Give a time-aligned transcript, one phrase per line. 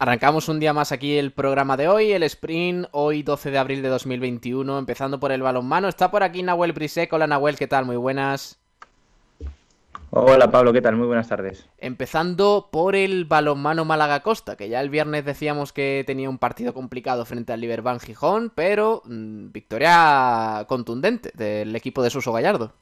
[0.00, 3.82] Arrancamos un día más aquí el programa de hoy, el sprint, hoy 12 de abril
[3.82, 5.86] de 2021, empezando por el balonmano.
[5.86, 7.12] Está por aquí Nahuel Brisek.
[7.12, 7.84] Hola Nahuel, ¿qué tal?
[7.84, 8.61] Muy buenas.
[10.14, 10.96] Hola Pablo, ¿qué tal?
[10.96, 11.66] Muy buenas tardes.
[11.78, 16.74] Empezando por el balonmano Málaga Costa, que ya el viernes decíamos que tenía un partido
[16.74, 22.74] complicado frente al Liberban Gijón, pero mmm, victoria contundente del equipo de Suso Gallardo.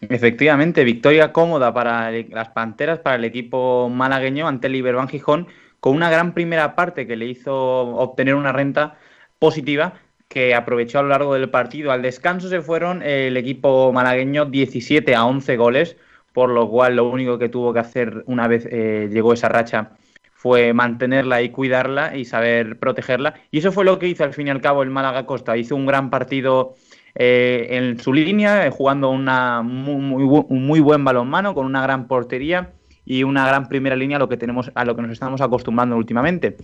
[0.00, 5.48] Efectivamente, victoria cómoda para las Panteras, para el equipo malagueño ante el Liberban Gijón
[5.80, 8.96] con una gran primera parte que le hizo obtener una renta
[9.38, 11.92] positiva que aprovechó a lo largo del partido.
[11.92, 15.96] Al descanso se fueron el equipo malagueño 17 a 11 goles,
[16.36, 19.92] por lo cual lo único que tuvo que hacer una vez eh, llegó esa racha
[20.34, 23.32] fue mantenerla y cuidarla y saber protegerla.
[23.50, 25.56] Y eso fue lo que hizo al fin y al cabo el Málaga Costa.
[25.56, 26.74] Hizo un gran partido
[27.14, 32.70] eh, en su línea, eh, jugando una un muy buen balonmano, con una gran portería
[33.06, 35.96] y una gran primera línea a lo que tenemos a lo que nos estamos acostumbrando
[35.96, 36.58] últimamente.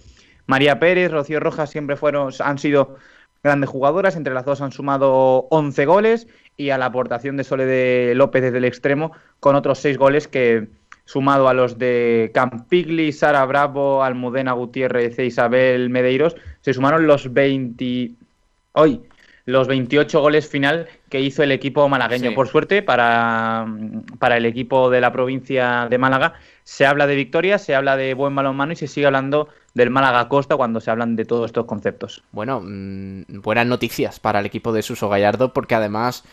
[0.45, 2.97] María Pérez, Rocío Rojas siempre fueron han sido
[3.43, 7.67] grandes jugadoras, entre las dos han sumado 11 goles y a la aportación de Sole
[7.67, 10.69] de López desde el extremo con otros 6 goles que
[11.05, 17.33] sumado a los de Campigli, Sara Bravo, Almudena Gutiérrez e Isabel Medeiros, se sumaron los
[17.33, 18.13] 20
[18.73, 19.03] hoy
[19.45, 22.31] los 28 goles final que hizo el equipo malagueño.
[22.31, 22.35] Sí.
[22.35, 23.67] Por suerte, para,
[24.19, 28.15] para, el equipo de la provincia de Málaga, se habla de victoria, se habla de
[28.15, 31.67] buen balonmano y se sigue hablando del Málaga Costa cuando se hablan de todos estos
[31.67, 32.23] conceptos.
[32.33, 36.25] Bueno, mmm, buenas noticias para el equipo de Suso Gallardo, porque además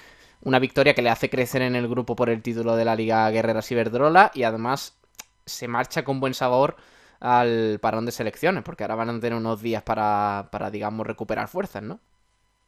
[0.42, 3.30] una victoria que le hace crecer en el grupo por el título de la Liga
[3.30, 4.98] Guerreras Iberdrola y además
[5.46, 6.78] se marcha con buen sabor
[7.20, 11.48] al parón de selecciones, porque ahora van a tener unos días para, para digamos, recuperar
[11.50, 12.00] fuerzas, ¿no?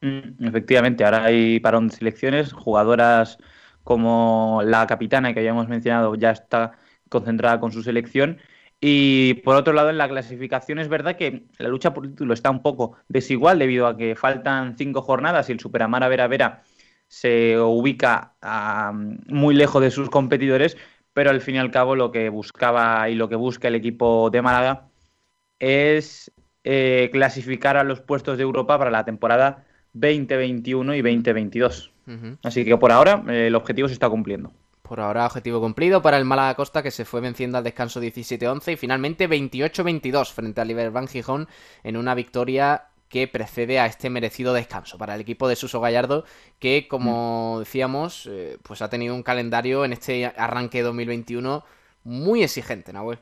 [0.02, 3.38] Mm, efectivamente, ahora hay parón de selecciones, jugadoras
[3.84, 6.74] como la capitana que habíamos mencionado ya está
[7.10, 8.40] concentrada con su selección.
[8.84, 12.50] Y por otro lado, en la clasificación es verdad que la lucha por título está
[12.50, 16.64] un poco desigual debido a que faltan cinco jornadas y el Superamara Vera Vera
[17.08, 20.78] se ubica a, muy lejos de sus competidores,
[21.14, 24.32] pero al fin y al cabo lo que buscaba y lo que busca el equipo
[24.32, 24.88] de Málaga
[25.60, 26.32] es
[26.64, 29.64] eh, clasificar a los puestos de Europa para la temporada
[29.94, 31.92] 2021 y 2022.
[32.08, 32.38] Uh -huh.
[32.44, 34.52] Así que por ahora eh, el objetivo se está cumpliendo.
[34.92, 38.74] Por ahora objetivo cumplido para el Málaga Costa que se fue venciendo al descanso 17-11
[38.74, 41.48] y finalmente 28-22 frente al Liberban Gijón
[41.86, 46.26] en una victoria que precede a este merecido descanso para el equipo de Suso Gallardo
[46.60, 51.64] que como decíamos eh, pues ha tenido un calendario en este arranque 2021
[52.04, 53.20] muy exigente, Nahuel.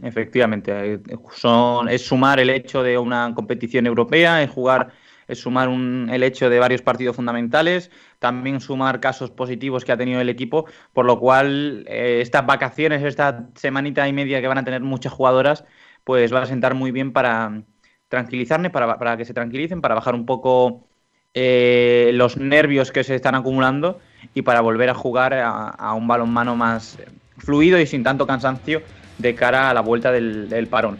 [0.00, 1.00] Efectivamente, eh,
[1.34, 4.92] son, es sumar el hecho de una competición europea, es jugar
[5.28, 9.96] es sumar un, el hecho de varios partidos fundamentales, también sumar casos positivos que ha
[9.96, 14.58] tenido el equipo, por lo cual eh, estas vacaciones, esta semanita y media que van
[14.58, 15.64] a tener muchas jugadoras,
[16.04, 17.62] pues va a sentar muy bien para
[18.08, 20.86] tranquilizarles, para, para que se tranquilicen, para bajar un poco
[21.34, 24.00] eh, los nervios que se están acumulando
[24.32, 26.98] y para volver a jugar a, un balonmano más
[27.36, 28.80] fluido y sin tanto cansancio
[29.18, 30.96] de cara a la vuelta del parón.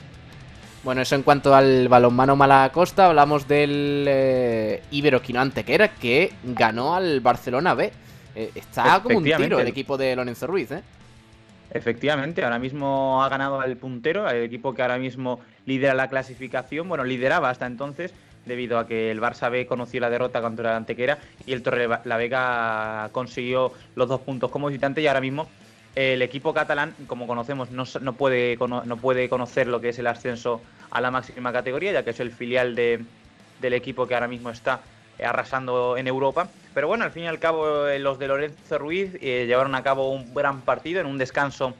[0.87, 7.19] Bueno, eso en cuanto al balonmano Malacosta, hablamos del eh, Iberoquino Antequera que ganó al
[7.19, 7.93] Barcelona B.
[8.37, 10.85] Eh, está como un tiro el equipo de Lorenzo Ruiz, ¿eh?
[11.73, 16.89] Efectivamente, ahora mismo ha ganado al puntero, el equipo que ahora mismo lidera la clasificación.
[16.89, 18.15] Bueno, lideraba hasta entonces,
[18.45, 21.89] debido a que el Barça B conoció la derrota contra el Antequera y el Torre
[22.05, 25.49] la Vega consiguió los dos puntos como visitante y ahora mismo
[25.97, 30.07] el equipo catalán, como conocemos, no, no, puede, no puede conocer lo que es el
[30.07, 30.61] ascenso
[30.91, 33.05] a la máxima categoría, ya que es el filial de,
[33.61, 34.81] del equipo que ahora mismo está
[35.23, 36.49] arrasando en Europa.
[36.75, 39.83] Pero bueno, al fin y al cabo, eh, los de Lorenzo Ruiz eh, llevaron a
[39.83, 41.75] cabo un gran partido en un descanso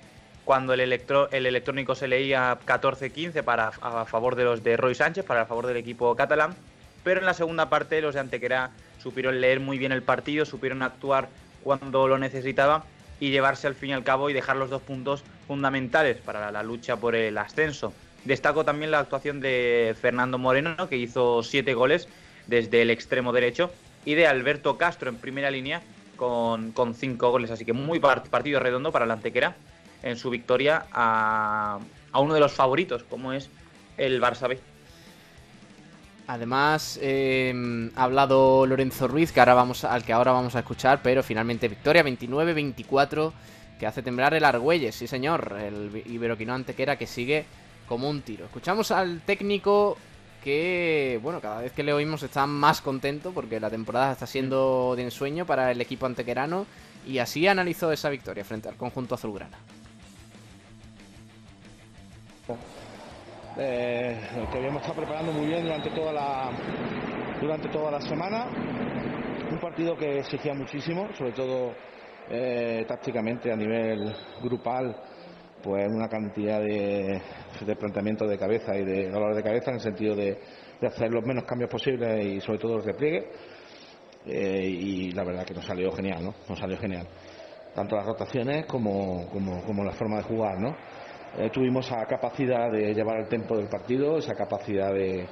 [0.45, 4.95] cuando el, electro, el electrónico se leía 14-15 para a favor de los de Roy
[4.95, 6.55] Sánchez, para a favor del equipo catalán.
[7.03, 8.71] Pero en la segunda parte, los de Antequera
[9.03, 11.29] supieron leer muy bien el partido, supieron actuar
[11.63, 12.85] cuando lo necesitaba
[13.19, 16.63] y llevarse al fin y al cabo y dejar los dos puntos fundamentales para la
[16.63, 17.93] lucha por el ascenso.
[18.27, 22.09] Destaco también la actuación de Fernando Moreno, que hizo siete goles
[22.47, 23.71] desde el extremo derecho,
[24.05, 25.83] y de Alberto Castro en primera línea
[26.17, 27.51] con, con cinco goles.
[27.51, 29.57] Así que muy partido redondo para la Antequera
[30.03, 31.79] en su victoria a,
[32.13, 33.49] a uno de los favoritos, como es
[33.97, 34.59] el Barça B.
[36.29, 41.01] Además, eh, ha hablado Lorenzo Ruiz, que ahora vamos, al que ahora vamos a escuchar,
[41.03, 43.33] pero finalmente victoria 29-24,
[43.79, 47.45] que hace temblar el Argüelles, sí señor, el Iberoquino Antequera que sigue
[47.89, 48.47] como un tiro.
[48.47, 49.97] Escuchamos al técnico
[50.43, 54.95] que, bueno, cada vez que le oímos está más contento porque la temporada está siendo
[54.97, 56.67] de ensueño para el equipo antequerano
[57.07, 59.59] y así analizó esa victoria frente al conjunto azulgrana.
[63.59, 64.21] eh,
[64.53, 66.51] que habíamos estado preparando muy bien durante toda la
[67.41, 68.47] durante toda la semana
[69.51, 71.75] un partido que exigía muchísimo sobre todo
[72.29, 74.97] eh, tácticamente a nivel grupal
[75.67, 77.21] pues una cantidad de,
[77.67, 80.39] de planteamiento de cabeza y de dolores de cabeza en el sentido de,
[80.87, 83.29] hacer los menos cambios posibles y sobre todo el repliegue
[84.27, 87.09] eh, y la verdad que nos salió genial no nos salió genial.
[87.75, 90.77] Tanto las rotaciones como, como, como la forma de jugar no
[91.37, 95.27] eh, tuvimos esa capacidad de llevar el tiempo del partido, esa capacidad de,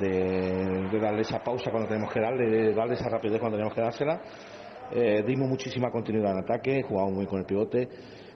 [0.00, 3.80] de, darle esa pausa cuando tenemos que darle, de darle esa rapidez cuando tenemos que
[3.80, 4.20] dársela.
[4.90, 7.88] Eh, dimos muchísima continuidad en ataque, jugamos muy con el pivote,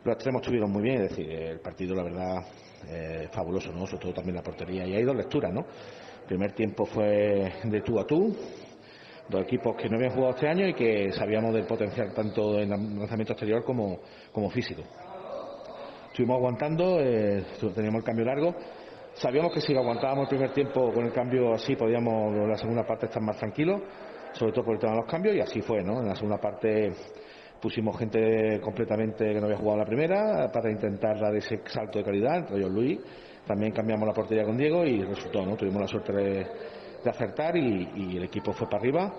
[0.07, 2.45] los extremos estuvieron muy bien, es decir, el partido la verdad
[2.89, 3.87] eh, fabuloso, ¿no?
[3.87, 4.87] sobre todo también la portería.
[4.87, 5.61] Y hay dos lecturas, ¿no?
[5.61, 8.35] El primer tiempo fue de tú a tú,
[9.29, 12.71] dos equipos que no habían jugado este año y que sabíamos del potencial tanto en
[12.71, 14.01] lanzamiento exterior como,
[14.51, 14.83] físico
[16.09, 17.45] estuvimos aguantando, eh,
[17.75, 18.55] teníamos el cambio largo.
[19.13, 22.87] Sabíamos que si aguantábamos el primer tiempo con el cambio así, podíamos en la segunda
[22.87, 23.83] parte estar más tranquilos,
[24.33, 26.01] sobre todo por el tema de los cambios, y así fue, ¿no?
[26.01, 26.91] En la segunda parte
[27.67, 32.05] pusimos gente completamente que no había jugado la primera para intentar dar ese salto de
[32.05, 33.01] calidad, entre ellos Luis.
[33.45, 35.57] También cambiamos la portería con Diego y resultó, ¿no?
[35.57, 36.47] Tuvimos la suerte de,
[37.11, 39.13] acertar y, el equipo fue para arriba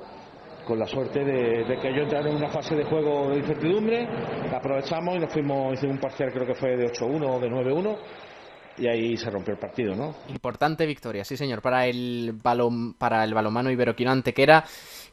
[0.65, 4.05] con la suerte de, que yo entrara en una fase de juego de incertidumbre,
[4.49, 7.49] la aprovechamos y nos fuimos, hicimos un parcial creo que fue de 8-1 o de
[7.49, 7.97] 9-1
[8.77, 10.15] y ahí se rompió el partido, ¿no?
[10.29, 14.63] Importante victoria, sí señor, para el balón, para el balomano iberoquino Antequera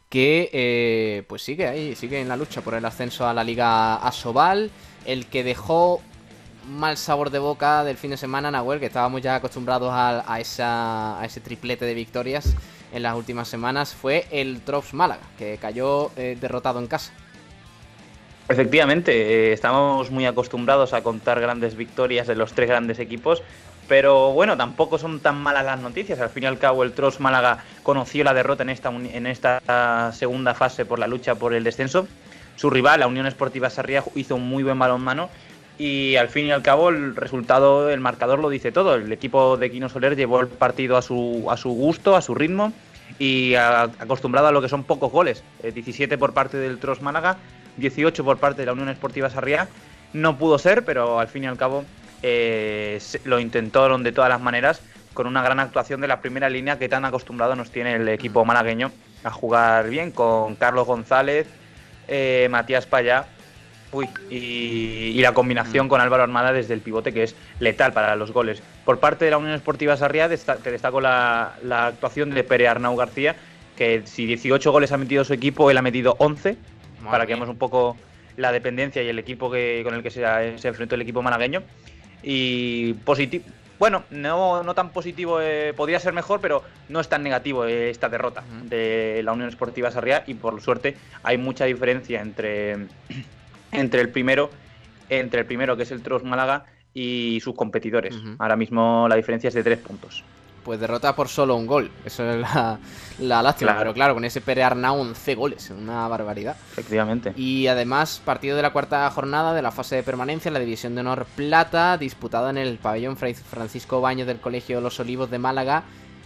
[0.09, 3.95] que eh, pues sigue ahí, sigue en la lucha por el ascenso a la Liga
[3.95, 4.71] Asobal,
[5.05, 6.01] el que dejó
[6.67, 11.19] mal sabor de boca del fin de semana Nahuel, que estábamos ya acostumbrados a, esa,
[11.19, 12.55] a ese triplete de victorias
[12.95, 17.11] en las últimas semanas fue el Trops Málaga, que cayó eh, derrotado en casa.
[18.47, 23.41] Efectivamente, eh, estamos muy acostumbrados a contar grandes victorias de los tres grandes equipos,
[23.87, 26.19] pero bueno, tampoco son tan malas las noticias.
[26.19, 30.11] Al fin y al cabo, el Trops Málaga conoció la derrota en esta, en esta
[30.13, 32.07] segunda fase por la lucha por el descenso.
[32.55, 35.29] Su rival, la Unión Esportiva Sarriá, hizo un muy buen balonmano
[35.77, 38.95] y al fin y al cabo el resultado, el marcador lo dice todo.
[38.95, 42.33] El equipo de Quino Soler llevó el partido a su, a su gusto, a su
[42.33, 42.71] ritmo
[43.19, 45.43] y acostumbrado a lo que son pocos goles.
[45.63, 47.37] 17 eh, por parte del Tros Málaga,
[47.77, 49.67] 18 por parte de la Unión Esportiva Sarriá.
[50.13, 51.83] No pudo ser, pero al fin y al cabo
[52.27, 54.81] eh, lo intentaron de todas las maneras
[55.13, 58.43] con una gran actuación de la primera línea que tan acostumbrado nos tiene el equipo
[58.43, 58.91] malagueño
[59.23, 61.45] a jugar bien con Carlos González,
[62.07, 63.27] eh, Matías Payá
[64.31, 68.63] y, la combinación con Álvaro Armada desde el pivote, que es letal para los goles.
[68.85, 73.35] Por parte de la Unión Esportiva Sarriá, te destaco la, actuación de Pere Arnau García,
[73.77, 76.57] que si 18 goles ha metido su equipo, él ha metido 11,
[77.09, 77.95] para que veamos un poco
[78.35, 80.23] la dependencia y el equipo que, con el que se,
[80.67, 81.61] enfrentó el equipo malagueño.
[82.27, 83.45] Y positivo.
[83.77, 87.89] Bueno, no, no tan positivo, eh, podría ser mejor, pero no es tan negativo eh,
[87.89, 92.87] esta derrota de la Unión Esportiva Sarriá y por suerte hay mucha diferencia entre
[93.71, 94.49] entre el primero,
[95.09, 98.15] entre el primero que es el Tros Málaga y sus competidores.
[98.39, 100.23] Ahora mismo la diferencia es de tres puntos.
[100.65, 101.91] Pues derrota por solo un gol.
[102.03, 102.37] Eso es
[103.19, 103.77] la, lástima.
[103.77, 105.69] Pero claro, con ese Pere Arnau 11 goles.
[105.69, 106.57] Una barbaridad.
[106.71, 107.33] Efectivamente.
[107.37, 111.01] Y además, partido de la cuarta jornada de la fase de permanencia, la División de
[111.01, 115.83] Honor Plata, disputada en el pabellón Francisco Baño del Colegio Los Olivos de Málaga.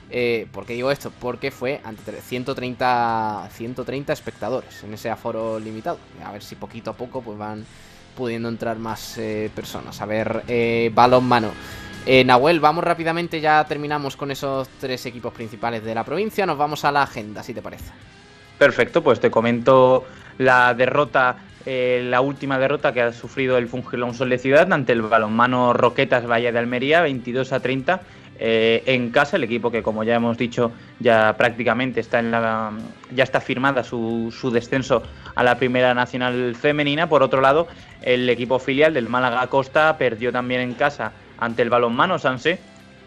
[0.10, 1.12] Eh, ¿Por qué digo esto?
[1.20, 6.00] Porque fue ante 130, 130 espectadores en ese aforo limitado.
[6.26, 7.66] A ver si poquito a poco pues van
[8.16, 10.02] pudiendo entrar más eh, personas.
[10.02, 11.52] A ver, eh, balón mano.
[12.06, 16.46] Eh, Nahuel, vamos rápidamente, ya terminamos con esos tres equipos principales de la provincia.
[16.46, 17.92] Nos vamos a la agenda, si te parece.
[18.58, 20.06] Perfecto, pues te comento
[20.38, 25.02] la derrota, la última derrota que ha sufrido el Fungilón Sol de Ciudad ante el
[25.02, 28.02] balonmano Roquetas Valle de Almería, 22 a 30
[28.42, 32.72] eh, en casa, el equipo que como ya hemos dicho ya prácticamente está en la
[33.14, 35.04] ya está firmada su, descenso
[35.36, 37.10] a la primera nacional femenina.
[37.10, 37.68] Por otro lado,
[38.02, 42.60] el equipo filial del Málaga Costa perdió también en casa ante el balonmano Sanse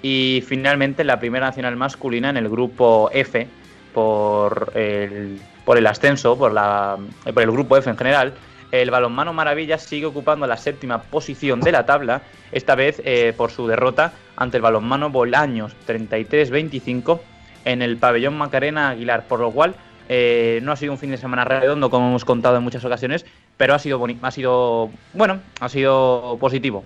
[0.02, 3.46] y finalmente la primera nacional masculina en el grupo F
[3.94, 6.96] por el, ascenso, por, la,
[7.32, 8.34] por el grupo F en general
[8.72, 12.22] el balonmano Maravillas sigue ocupando la séptima posición de la tabla,
[12.52, 17.20] esta vez eh, por su derrota ante el balonmano Bolaños 33-25
[17.66, 19.74] en el pabellón Macarena Aguilar, por lo cual
[20.08, 23.26] eh, no ha sido un fin de semana redondo como hemos contado en muchas ocasiones,
[23.58, 26.82] pero ha sido, ha sido bueno, ha sido positivo.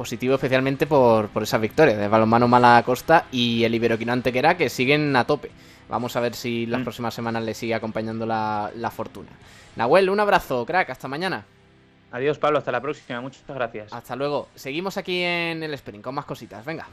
[0.00, 4.70] Positivo especialmente por, por esas victorias de Balonmano Mala Costa y el Iberoquino Antequera que
[4.70, 5.50] siguen a tope.
[5.90, 6.84] Vamos a ver si las mm.
[6.84, 9.28] próximas semanas le sigue acompañando la, la fortuna.
[9.76, 11.44] Nahuel, un abrazo, crack, hasta mañana.
[12.12, 13.92] Adiós, Pablo, hasta la próxima, muchas gracias.
[13.92, 14.48] Hasta luego.
[14.54, 16.86] Seguimos aquí en el Sprint con más cositas, venga.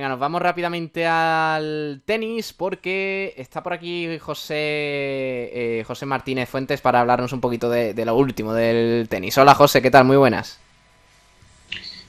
[0.00, 6.80] Venga, nos vamos rápidamente al tenis porque está por aquí José eh, José Martínez Fuentes
[6.80, 9.36] para hablarnos un poquito de, lo último del tenis.
[9.36, 10.06] Hola José, ¿qué tal?
[10.06, 10.58] Muy buenas.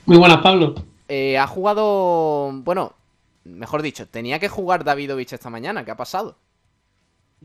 [0.05, 0.73] Muy buenas, Pablo.
[1.09, 2.93] Eh, ha jugado, bueno,
[3.43, 5.83] mejor dicho, tenía que jugar Davidovich esta mañana.
[5.83, 6.37] ¿Qué ha pasado?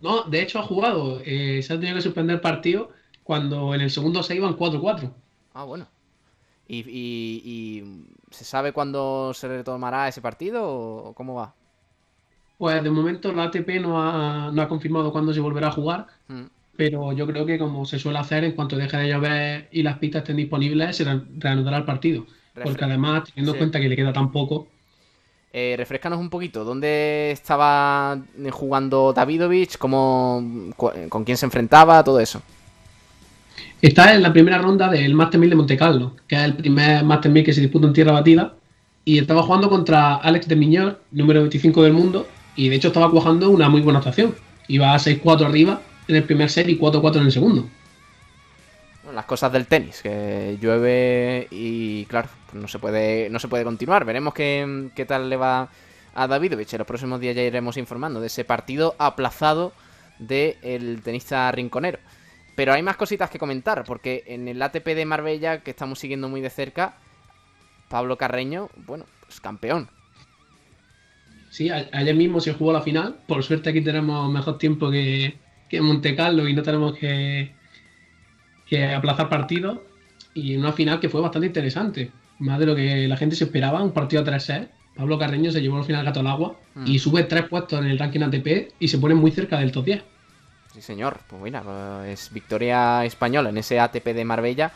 [0.00, 1.20] No, de hecho ha jugado.
[1.24, 2.90] Eh, se ha tenido que suspender el partido
[3.24, 5.10] cuando en el segundo se iban 4-4.
[5.54, 5.88] Ah, bueno.
[6.68, 7.82] ¿Y,
[8.36, 11.54] se sabe cuándo se retomará ese partido o cómo va?
[12.58, 16.06] Pues de momento la ATP no ha, no ha confirmado cuándo se volverá a jugar,
[16.28, 16.44] mm.
[16.76, 19.98] pero yo creo que como se suele hacer, en cuanto deje de llover y las
[19.98, 21.04] pistas estén disponibles, se
[21.38, 22.26] reanudará el partido.
[22.62, 24.68] porque además, teniendo en cuenta que le queda tan poco...
[25.52, 28.18] Eh, refrescanos un poquito, ¿dónde estaba
[28.50, 29.78] jugando Davidovich?
[29.78, 32.04] ¿Cómo, ¿Con quién se enfrentaba?
[32.04, 32.42] Todo eso.
[33.82, 37.04] Está en la primera ronda del Master 1000 de Monte Carlo, que es el primer
[37.04, 38.54] Master 1000 que se disputa en tierra batida.
[39.04, 42.26] Y estaba jugando contra Alex de Miñor, número 25 del mundo.
[42.56, 44.34] Y de hecho estaba cuajando una muy buena actuación.
[44.66, 47.68] Iba a 6-4 arriba en el primer set y 4-4 en el segundo.
[49.14, 53.62] las cosas del tenis, que llueve y claro, pues no se puede, no se puede
[53.62, 54.06] continuar.
[54.06, 55.68] Veremos qué, qué tal le va
[56.14, 56.72] a Davidovich.
[56.72, 59.72] En los próximos días ya iremos informando de ese partido aplazado
[60.18, 61.98] del tenista rinconero.
[62.56, 66.28] Pero hay más cositas que comentar, porque en el ATP de Marbella, que estamos siguiendo
[66.28, 66.96] muy de cerca,
[67.88, 69.88] Pablo Carreño, bueno, pues campeón.
[71.50, 73.16] Sí, ayer mismo se jugó la final.
[73.28, 75.36] Por suerte aquí tenemos mejor tiempo que,
[75.68, 77.54] que en Monte Carlo y no tenemos que,
[78.66, 79.78] que aplazar partidos.
[80.34, 82.10] Y una final que fue bastante interesante.
[82.38, 85.60] Más de lo que la gente se esperaba, un partido a 3 Pablo Carreño se
[85.60, 86.98] llevó al final gato al agua y mm.
[86.98, 90.02] sube tres puestos en el ranking ATP y se pone muy cerca del top 10.
[90.76, 91.20] Sí, señor.
[91.26, 91.62] Pues mira,
[92.06, 94.72] es victoria española en ese ATP de Marbella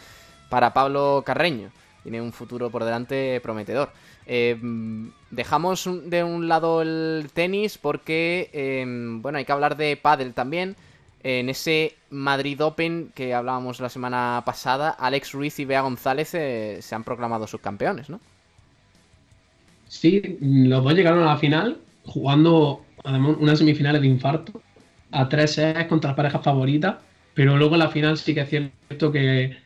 [0.49, 1.69] para Pablo Carreño.
[2.03, 3.91] Tiene un futuro por delante prometedor.
[4.25, 4.57] Eh,
[5.31, 10.75] dejamos de un lado el tenis porque, em, bueno, hay que hablar de pádel también.
[11.23, 16.79] En ese Madrid Open que hablábamos la semana pasada, Alex Ruiz y Bea González eh,
[16.81, 18.21] se han proclamado subcampeones, ¿no?
[19.87, 21.77] Sí, los dos llegaron a la final
[22.07, 24.63] jugando además unas semifinales de infarto
[25.13, 26.97] a tres es contra las parejas favoritas,
[27.35, 29.57] pero luego en la final sí que es cierto que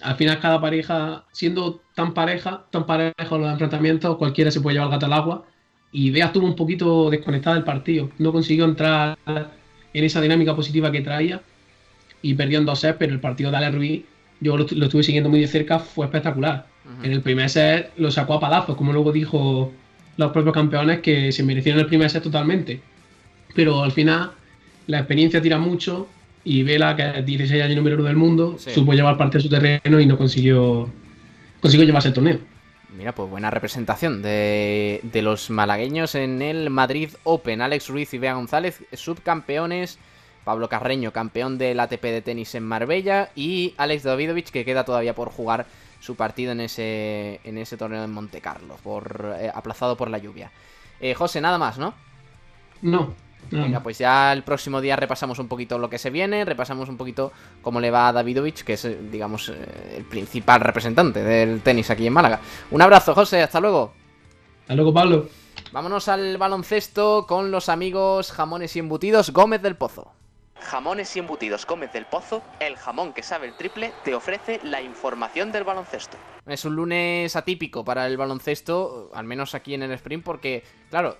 [0.00, 4.88] al final cada pareja, siendo tan pareja, tan parejo los enfrentamientos, cualquiera se puede llevar
[4.88, 5.46] el gato al agua.
[5.90, 10.92] Y Bea estuvo un poquito desconectada del partido, no consiguió entrar en esa dinámica positiva
[10.92, 11.40] que traía
[12.20, 14.04] y perdió en dos sets, pero el partido de Ale Ruiz,
[14.40, 16.66] yo lo, estuve siguiendo muy de cerca, fue espectacular.
[17.02, 19.72] En el primer set lo sacó a palazos, como luego dijo
[20.16, 22.80] los propios campeones que se merecieron el primer set totalmente.
[23.58, 24.30] Pero al final
[24.86, 26.06] la experiencia tira mucho
[26.44, 29.48] y Vela, que es 16 años número uno del mundo, supo llevar parte de su
[29.48, 30.88] terreno y no consiguió,
[31.60, 32.38] consiguió llevarse el torneo.
[32.96, 37.60] Mira, pues buena representación de, los malagueños en el Madrid Open.
[37.60, 39.98] Alex Ruiz y Bea González, subcampeones.
[40.44, 43.30] Pablo Carreño, campeón del ATP de tenis en Marbella.
[43.34, 45.66] Y Alex Davidovich, que queda todavía por jugar
[45.98, 50.18] su partido en ese, en ese torneo en Monte Carlo, por, eh, aplazado por la
[50.18, 50.52] lluvia.
[51.00, 51.92] Eh, José, nada más, ¿no?
[52.82, 53.14] No,
[53.50, 56.96] Venga, pues ya el próximo día repasamos un poquito lo que se viene, repasamos un
[56.96, 61.62] poquito cómo le va a Davidovich, que es, eh, digamos, eh, el principal representante del
[61.62, 62.40] tenis aquí en Málaga.
[62.70, 63.92] Un abrazo, José, hasta luego.
[64.62, 65.28] Hasta luego, Pablo.
[65.72, 70.12] Vámonos al baloncesto con los amigos jamones y embutidos Gómez del Pozo.
[70.60, 74.82] Jamones y embutidos Gómez del Pozo, el jamón que sabe el triple, te ofrece la
[74.82, 76.16] información del baloncesto.
[76.46, 81.16] Es un lunes atípico para el baloncesto, al menos aquí en el sprint, porque, claro,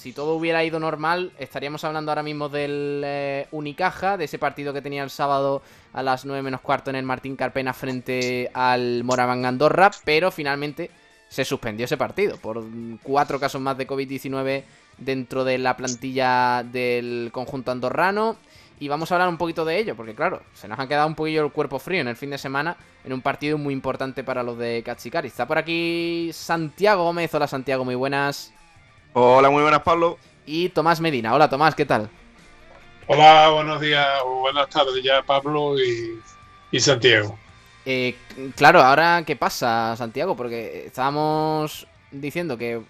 [0.00, 4.72] si todo hubiera ido normal, estaríamos hablando ahora mismo del eh, Unicaja, de ese partido
[4.72, 5.60] que tenía el sábado
[5.92, 10.90] a las 9 menos cuarto en el Martín Carpena frente al Moraván Andorra, pero finalmente
[11.28, 12.64] se suspendió ese partido por
[13.02, 14.62] cuatro casos más de COVID-19
[14.96, 18.36] dentro de la plantilla del conjunto andorrano.
[18.78, 21.14] Y vamos a hablar un poquito de ello, porque claro, se nos ha quedado un
[21.14, 24.42] poquillo el cuerpo frío en el fin de semana en un partido muy importante para
[24.42, 25.28] los de Cachicari.
[25.28, 27.34] Está por aquí Santiago Gómez.
[27.34, 28.54] Hola Santiago, muy buenas.
[29.12, 30.18] Hola, muy buenas, Pablo.
[30.46, 31.34] Y Tomás Medina.
[31.34, 32.08] Hola, Tomás, ¿qué tal?
[33.06, 37.36] Hola, buenos días o buenas tardes ya Pablo y, Santiago.
[37.84, 38.16] Eh,
[38.56, 42.80] claro, ahora qué pasa, Santiago, porque estábamos diciendo que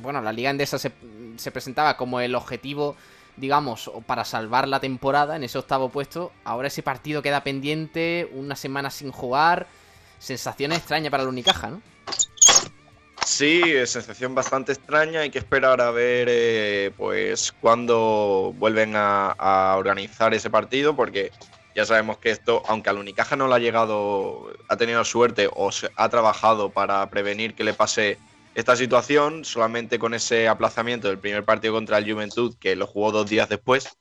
[0.00, 0.92] bueno, la Liga Endesa se,
[1.36, 2.96] se presentaba como el objetivo
[3.36, 6.32] digamos, para salvar la temporada en ese octavo puesto.
[6.44, 9.66] Ahora ese partido queda pendiente, una semana sin jugar.
[10.18, 11.80] Sensación extraña para el Unicaja, ¿no?
[13.30, 15.20] Sí, sensación bastante extraña.
[15.20, 21.30] Hay que esperar a ver, eh, pues, cuándo vuelven a, organizar ese partido, porque
[21.76, 25.70] ya sabemos que esto, aunque al Unicaja no le ha llegado, ha tenido suerte o
[25.70, 28.18] se ha trabajado para prevenir que le pase
[28.56, 33.12] esta situación, solamente con ese aplazamiento del primer partido contra el Juventud, que lo jugó
[33.12, 33.96] dos días después,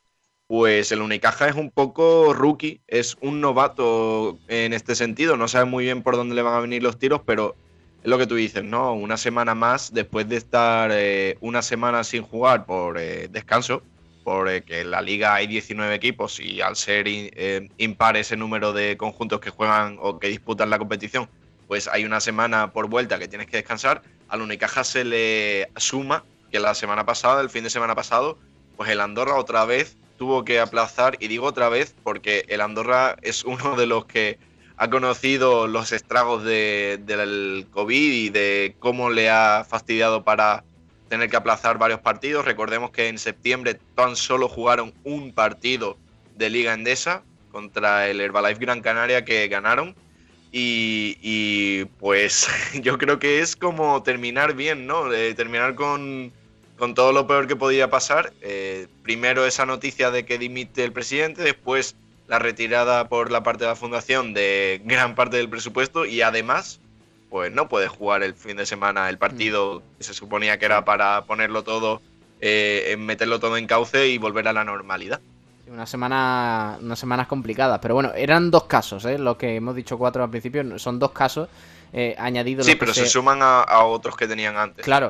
[0.47, 5.65] pues el Unicaja es un poco rookie, es un novato en este sentido, no sabe
[5.65, 7.55] muy bien por dónde le van a venir los tiros, pero
[8.03, 8.93] es lo que tú dices, ¿no?
[8.93, 13.81] Una semana más, después de estar eh, una semana sin jugar por eh, descanso,
[14.23, 18.73] porque que en la liga hay 19 equipos y al ser eh, impar ese número
[18.73, 21.27] de conjuntos que juegan o que disputan la competición,
[21.67, 26.23] pues hay una semana por vuelta que tienes que descansar al Unicaja se le suma
[26.51, 28.37] que la semana pasada, el fin de semana pasado,
[28.77, 33.17] pues el Andorra otra vez tuvo que aplazar, y digo otra vez porque el Andorra
[33.21, 34.37] es uno de los que
[34.81, 40.63] ha conocido los estragos del COVID y de cómo le ha fastidiado para
[41.09, 42.45] tener que aplazar varios partidos.
[42.45, 45.97] Recordemos que en septiembre tan solo jugaron un partido
[46.37, 49.95] de Liga Endesa contra el Herbalife Gran Canaria que ganaron
[50.49, 52.47] y, pues
[52.81, 55.09] yo creo que es como terminar bien, ¿no?
[55.35, 56.31] terminar con,
[56.95, 58.31] todo lo peor que podía pasar.
[58.41, 61.97] Eh, primero esa noticia de que dimite el presidente, después
[62.29, 66.79] la retirada por la parte de la fundación de gran parte del presupuesto y además,
[67.29, 70.85] pues no puede jugar el fin de semana el partido que se suponía que era
[70.85, 72.01] para ponerlo todo,
[72.39, 75.19] eh, meterlo todo en cauce y volver a la normalidad.
[75.67, 79.17] Una semana, unas semanas complicadas, pero bueno, eran dos casos, ¿eh?
[79.17, 81.49] Lo que hemos dicho cuatro al principio, son dos casos
[81.93, 82.65] eh, añadidos.
[82.65, 83.07] Sí, pero se...
[83.07, 84.83] suman a, otros que tenían antes.
[84.85, 85.09] Claro,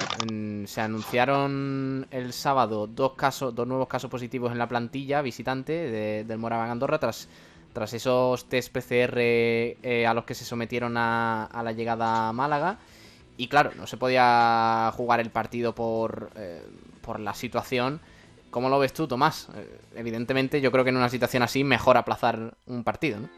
[0.65, 6.37] se anunciaron el sábado dos casos, dos nuevos casos positivos en la plantilla visitante del
[6.37, 7.27] Moraván Andorra tras,
[7.73, 12.33] tras esos test PCR eh, a los que se sometieron a, a, la llegada a
[12.33, 12.79] Málaga.
[13.37, 16.61] Y claro, no se podía jugar el partido por, eh,
[17.01, 18.01] por la situación.
[18.51, 19.47] ¿Cómo lo ves tú, Tomás?
[19.55, 23.29] Eh, evidentemente, yo creo que en una situación así mejor aplazar un partido, ¿no?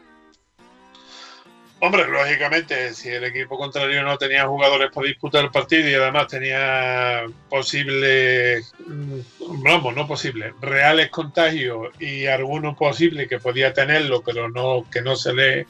[1.84, 6.28] Hombre, lógicamente, si el equipo contrario no tenía jugadores para disputar el partido y además
[6.28, 9.18] tenía posibles, mm,
[9.64, 15.16] vamos, no posibles, reales contagios y alguno posible que podía tenerlo, pero no que no
[15.16, 15.66] se le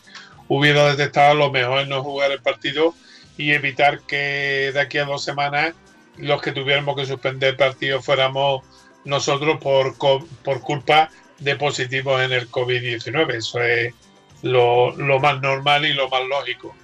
[0.48, 2.94] hubiera detectado, lo mejor es no jugar el partido
[3.38, 5.72] y evitar que de aquí a dos semanas
[6.18, 8.66] los que tuviéramos que suspender el partido fuéramos
[9.07, 13.33] nosotros por, por culpa de positivos en el COVID-19.
[13.33, 13.94] Eso es
[14.43, 16.75] lo, más normal y lo más lógico.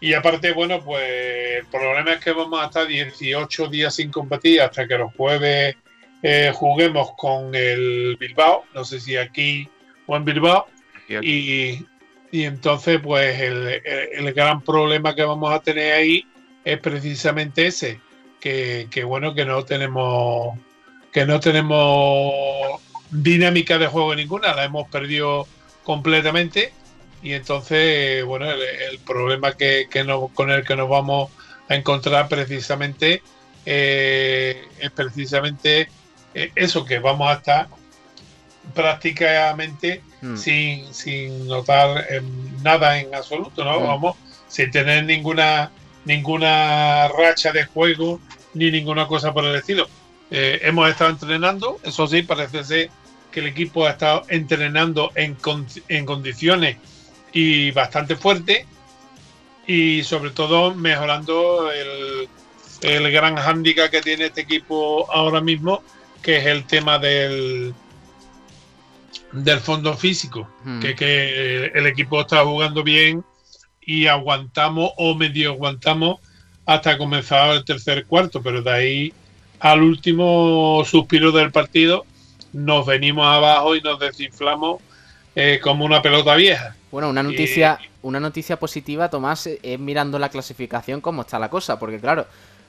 [0.00, 1.02] Y aparte, bueno, pues
[1.58, 5.76] el problema es que vamos a estar 18 días sin competir hasta que los jueves
[6.22, 9.68] eh, juguemos con el Bilbao, no sé si aquí
[10.06, 10.66] o en Bilbao.
[11.08, 11.86] Y,
[12.32, 16.26] y, entonces, pues el, el, gran problema que vamos a tener ahí
[16.64, 18.00] es precisamente ese,
[18.40, 20.58] que, que bueno, que no tenemos
[21.12, 25.46] que no tenemos dinámica de juego ninguna, la hemos perdido
[25.82, 26.72] completamente
[27.26, 31.28] y entonces, bueno, el, problema que, no, con el que nos vamos
[31.68, 33.20] a encontrar precisamente
[33.64, 35.88] eh, es precisamente
[36.34, 37.66] eh, eso, que vamos a estar
[38.76, 40.36] prácticamente hmm.
[40.36, 42.06] sin, sin notar
[42.62, 43.80] nada en absoluto, ¿no?
[43.80, 43.86] Hmm.
[43.88, 45.72] Vamos, sin tener ninguna,
[46.04, 48.20] ninguna racha de juego
[48.54, 49.88] ni ninguna cosa por el estilo.
[50.30, 52.90] Eh, hemos estado entrenando, eso sí, parece ser
[53.32, 55.36] que el equipo ha estado entrenando en,
[55.88, 56.76] en condiciones
[57.36, 58.66] y bastante fuerte
[59.66, 62.28] y sobre todo mejorando el,
[62.80, 65.82] el gran hándicap que tiene este equipo ahora mismo,
[66.22, 67.74] que es el tema del,
[69.32, 70.80] del fondo físico, hmm.
[70.80, 73.22] que, que el equipo está jugando bien
[73.82, 76.20] y aguantamos o medio aguantamos
[76.64, 79.12] hasta comenzar el tercer cuarto, pero de ahí
[79.60, 82.06] al último suspiro del partido
[82.54, 84.80] nos venimos abajo y nos desinflamos
[85.36, 86.74] eh, como una pelota vieja.
[86.90, 91.78] Bueno, una noticia, una noticia positiva, Tomás, es mirando la clasificación cómo está la cosa,
[91.78, 92.26] porque claro,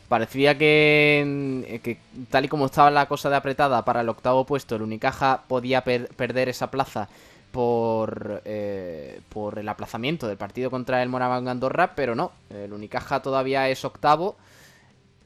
[0.09, 1.97] parecía que, que
[2.29, 5.83] tal y como estaba la cosa de apretada para el octavo puesto, el Unicaja podía
[5.83, 7.07] perder esa plaza
[7.51, 13.21] por, eh, por el aplazamiento del partido contra el Moraván Andorra, pero no, el Unicaja
[13.21, 14.35] todavía es octavo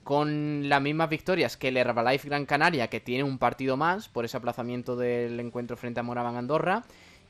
[0.04, 4.26] con las mismas victorias que el Herbalife Gran Canaria, que tiene un partido más por
[4.26, 6.84] ese aplazamiento del encuentro frente a Moraván Andorra.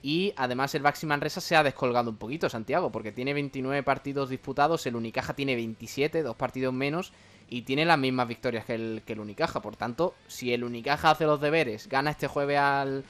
[0.04, 4.30] Y además el Baxi Manresa se ha descolgado un poquito, Santiago, porque tiene 29 partidos
[4.30, 7.14] disputados, el Unicaja tiene 27, dos partidos menos,
[7.50, 9.62] y tiene las mismas victorias que el, que el Unicaja.
[9.62, 13.04] Por tanto, si el Unicaja hace los deberes, gana este jueves al,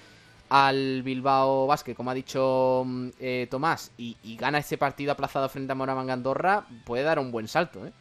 [0.50, 5.48] al Bilbao Basket, como ha dicho mm, eh, Tomás, y, y, gana este partido aplazado
[5.48, 7.94] frente a Moraván Andorra, puede dar un buen salto, ¿eh?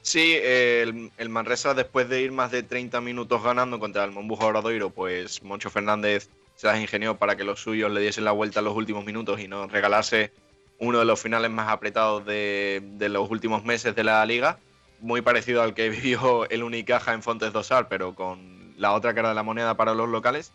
[0.00, 4.46] Sí, el, el, Manresa después de ir más de 30 minutos ganando contra el Mombujo
[4.46, 8.60] Obradoiro, pues Moncho Fernández se las ingenió para que los suyos le diesen la vuelta
[8.60, 10.32] en los últimos minutos y nos regalase
[10.78, 14.58] uno de los finales más apretados de, los últimos meses de la liga,
[15.00, 19.30] muy parecido al que vivió el Unicaja en Fontes Dosar, pero con la otra cara
[19.30, 20.52] de la moneda para los locales.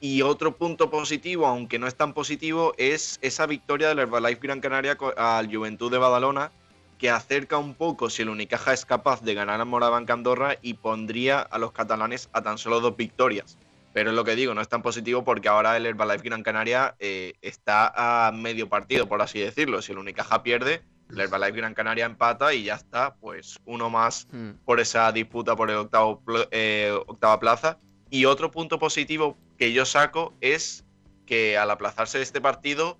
[0.00, 4.60] Y otro punto positivo, aunque no es tan positivo, es esa victoria del Herbalife Gran
[4.60, 6.52] Canaria al Juventud de Badalona,
[6.98, 10.74] que acerca un poco si el Unicaja es capaz de ganar a Morabanca Andorra y
[10.74, 13.58] pondría a los catalanes a tan solo dos victorias.
[13.92, 16.94] Pero es lo que digo, no es tan positivo porque ahora el Herbalife Gran Canaria
[16.98, 19.82] eh, está a medio partido, por así decirlo.
[19.82, 24.28] Si el Unicaja pierde, el Herbalife Gran Canaria empata y ya está, pues uno más
[24.30, 24.50] mm.
[24.64, 27.78] por esa disputa por el octavo, eh, octava plaza.
[28.10, 30.84] Y otro punto positivo que yo saco es
[31.26, 32.98] que al aplazarse este partido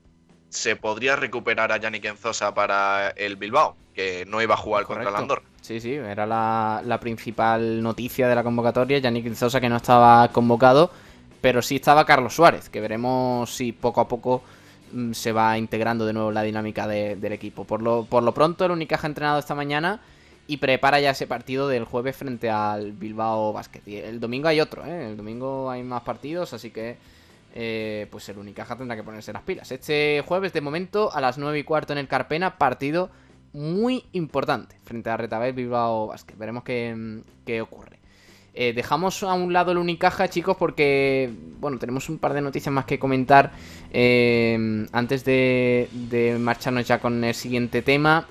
[0.48, 5.04] se podría recuperar a Yannick Enzosa para el Bilbao, que no iba a jugar Correcto.
[5.04, 5.42] contra el Andorra.
[5.68, 9.00] Sí, sí, era la, principal noticia de la convocatoria.
[9.00, 10.90] Yannick Enzosa que no estaba convocado,
[11.42, 14.42] pero sí estaba Carlos Suárez, que veremos si poco a poco
[14.92, 17.64] mm, se va integrando de nuevo la dinámica de, del equipo.
[17.64, 20.00] Por lo, por lo pronto, el Unicaja ha entrenado esta mañana
[20.46, 23.82] y prepara ya ese partido del jueves frente al Bilbao Basket.
[23.84, 25.10] Y el domingo hay otro, ¿eh?
[25.10, 26.96] El domingo hay más partidos, así que
[27.54, 29.70] eh, pues el Unicaja tendrá que ponerse las pilas.
[29.70, 33.10] Este jueves, de momento, a las 9 y cuarto en el Carpena, partido
[33.58, 36.36] muy importante frente a Retabel Bilbao Basket.
[36.36, 37.98] Veremos qué, qué ocurre.
[38.54, 42.72] Eh, dejamos a un lado el Unicaja, chicos, porque, bueno, tenemos un par de noticias
[42.72, 43.52] más que comentar
[43.92, 48.26] eh, antes de, de marcharnos ya con el siguiente tema.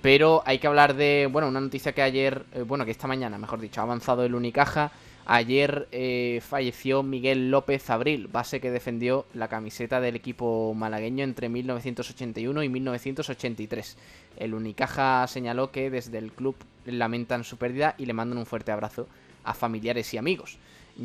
[0.00, 3.36] Pero hay que hablar de, bueno, una noticia que ayer, eh, bueno, que esta mañana,
[3.36, 4.92] mejor dicho, ha avanzado el Unicaja.
[5.30, 11.50] Ayer eh, falleció Miguel López Abril, base que defendió la camiseta del equipo malagueño entre
[11.50, 13.98] 1981 y 1983.
[14.38, 18.72] El Unicaja señaló que desde el club lamentan su pérdida y le mandan un fuerte
[18.72, 19.06] abrazo
[19.44, 20.56] a familiares y amigos.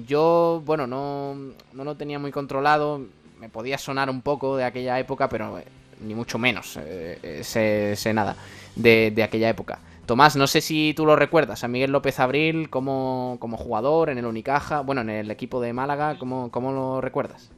[0.08, 1.36] Yo, bueno, no,
[1.74, 3.06] no lo tenía muy controlado,
[3.42, 5.66] me podía sonar un poco de aquella época, pero eh,
[6.00, 8.38] ni mucho menos eh, eh, sé, nada
[8.74, 9.80] de aquella época.
[10.06, 14.18] Tomás, no sé si tú lo recuerdas, a Miguel López Abril como, como jugador en
[14.18, 17.50] el Unicaja, bueno, en el equipo de Málaga, ¿cómo, cómo lo recuerdas?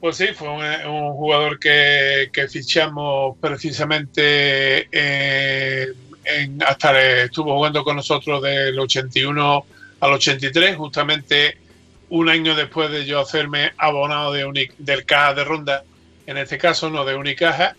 [0.00, 5.88] Pues sí, fue un, jugador que, fichamos precisamente eh,
[6.24, 9.64] en, hasta estuvo jugando con nosotros del 81
[10.00, 11.58] al 83, justamente
[12.08, 15.84] un año después de yo hacerme abonado de Uni, del Caja de Ronda,
[16.26, 17.76] en este caso no de Unicaja,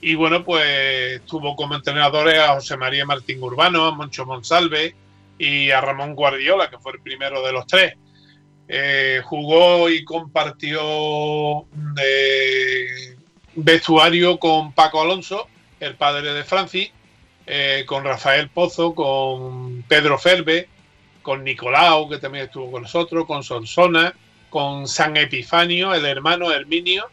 [0.00, 4.94] y bueno, pues tuvo como entrenadores a José María Martín Urbano, a Moncho Monsalve
[5.38, 7.94] y a Ramón Guardiola, que fue el primero de los tres.
[8.68, 11.66] Eh, jugó y compartió
[12.02, 13.16] eh,
[13.54, 15.48] vestuario con Paco Alonso,
[15.80, 16.90] el padre de Francis,
[17.46, 20.68] eh, con Rafael Pozo, con Pedro Felbe,
[21.22, 24.14] con Nicolau, que también estuvo con nosotros, con Sonsona,
[24.50, 27.06] con San Epifanio, el hermano Herminio,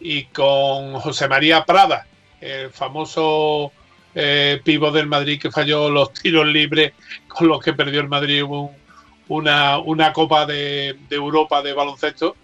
[0.00, 2.06] y con José María Prada,
[2.42, 3.72] el famoso
[4.14, 6.92] eh, del Madrid que falló los tiros libres
[7.28, 8.70] con los que perdió el Madrid un,
[9.28, 12.36] una, una, Copa de, de, Europa de baloncesto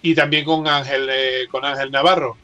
[0.00, 2.36] y también con Ángel, eh, con Ángel Navarro.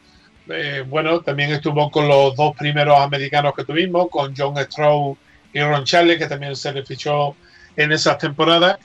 [0.49, 5.17] Eh, bueno, también estuvo con los dos primeros americanos que tuvimos, con John Stroh
[5.53, 7.37] y Ron Charles, que también se le fichó
[7.77, 8.79] en esas temporadas.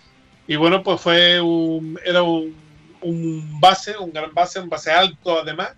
[0.47, 2.55] Y bueno, pues fue un, era un,
[3.01, 5.71] un base, un gran base, un base alto además,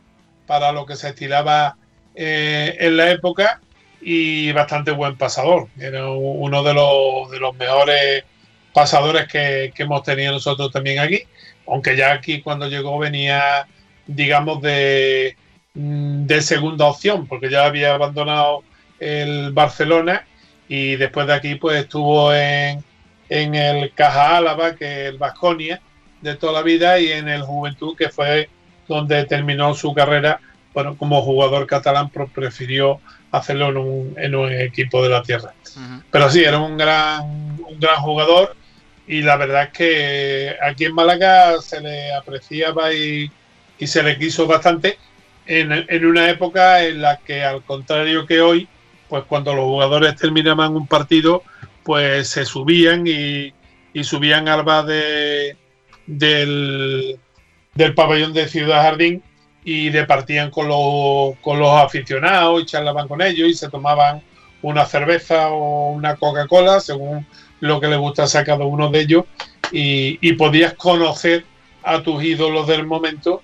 [0.48, 1.76] para lo que se estilaba
[2.16, 3.62] eh, en la época
[4.02, 5.68] y bastante buen pasador.
[5.80, 8.24] Era uno de los, mejores
[8.74, 11.24] pasadores que, hemos tenido nosotros también aquí,
[11.68, 13.68] aunque ya aquí cuando llegó venía,
[14.06, 15.36] digamos, de,
[15.74, 18.64] mm, de segunda opción, porque ya había abandonado
[19.00, 20.26] el Barcelona
[20.68, 22.84] y después de aquí pues estuvo en,
[23.30, 25.82] en el Caja Álava, que es el Vasconia
[26.22, 28.50] de toda la vida, y en el Juventud, que fue
[28.88, 30.40] donde terminó su carrera
[30.76, 33.00] bueno, como jugador catalán prefirió
[33.32, 35.54] hacerlo en un, en un equipo de la tierra.
[35.76, 36.04] Uh -huh.
[36.12, 38.56] Pero sí, era un gran, un gran jugador
[39.08, 43.32] y la verdad es que aquí en Málaga se le apreciaba y,
[43.80, 44.98] y se le quiso bastante
[45.46, 48.68] en, en, una época en la que al contrario que hoy,
[49.08, 51.42] pues cuando los jugadores terminaban un partido,
[51.84, 53.54] pues se subían y,
[53.94, 55.56] y subían al bar de,
[56.06, 57.18] del,
[57.76, 59.24] del pabellón de Ciudad Jardín
[59.66, 64.22] y departían con los, con los aficionados y charlaban con ellos y se tomaban
[64.62, 67.26] una cerveza o una Coca-Cola según
[67.60, 69.26] lo que les gustase a cada uno de ellos
[69.72, 71.44] y, y podías conocer
[71.84, 73.42] a tus ídolos del momento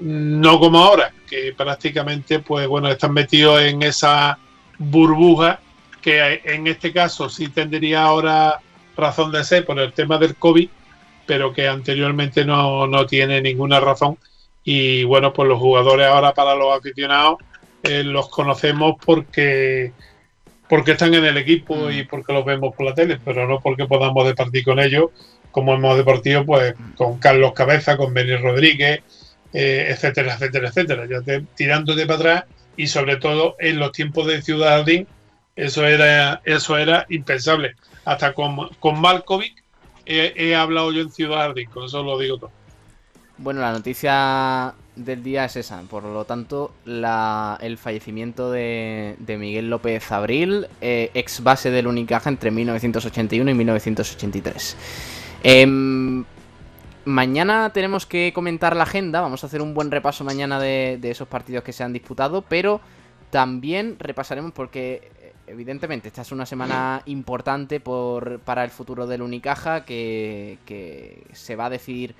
[0.00, 4.38] no como ahora que prácticamente pues bueno están metidos en esa
[4.78, 5.60] burbuja
[6.00, 8.60] que en este caso sí tendría ahora
[8.96, 10.68] razón de ser por el tema del COVID
[11.26, 14.18] pero que anteriormente no, no tiene ninguna razón.
[14.64, 17.38] Y bueno, pues los jugadores ahora para los aficionados
[17.82, 19.92] eh, los conocemos porque
[20.68, 23.86] porque están en el equipo y porque los vemos por la tele, pero no porque
[23.86, 25.10] podamos departir con ellos,
[25.50, 29.02] como hemos departido pues con Carlos Cabeza, con Benny Rodríguez,
[29.52, 31.06] eh, etcétera, etcétera, etcétera.
[31.08, 32.44] Ya te, tirándote para atrás
[32.76, 35.06] y sobre todo en los tiempos de Ciudad Jardín,
[35.54, 37.74] eso era, eso era impensable.
[38.06, 39.62] Hasta con, con Malkovic
[40.06, 42.63] he, he hablado yo en Ciudad Jardín, con eso lo digo todo.
[43.36, 45.80] Bueno, la noticia del día es esa.
[45.82, 51.88] Por lo tanto, la- el fallecimiento de, de Miguel López Abril, eh, ex base del
[51.88, 54.76] Unicaja entre 1981 y 1983.
[55.42, 56.24] Em,
[57.04, 59.20] mañana tenemos que comentar la agenda.
[59.20, 62.42] Vamos a hacer un buen repaso mañana de, de esos partidos que se han disputado.
[62.42, 62.80] Pero
[63.30, 69.22] también repasaremos porque eh, evidentemente esta es una semana importante por, para el futuro del
[69.22, 72.14] Unicaja que, que se va a decidir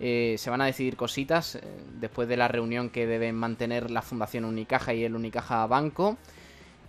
[0.00, 1.60] eh, se van a decidir cositas eh,
[2.00, 6.16] después de la reunión que deben mantener la Fundación Unicaja y el Unicaja Banco.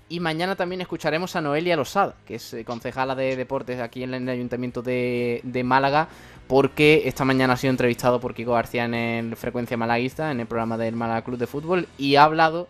[0.10, 4.14] Y mañana también escucharemos a Noelia Losada, que es eh, concejala de deportes aquí en
[4.14, 6.08] el Ayuntamiento de, Málaga,
[6.48, 10.48] porque esta mañana ha sido entrevistado por Kiko García en el Frecuencia Malaguista, en el
[10.48, 12.68] programa del Málaga Club de Fútbol, y ha hablado,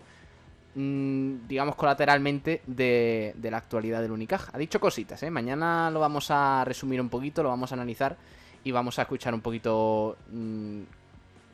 [0.75, 4.51] mm, digamos, colateralmente de, de la actualidad del Unicaja.
[4.53, 5.31] Ha dicho cositas, ¿eh?
[5.31, 8.17] Mañana lo vamos a resumir un poquito, lo vamos a analizar
[8.63, 10.81] y vamos a escuchar un poquito, mm,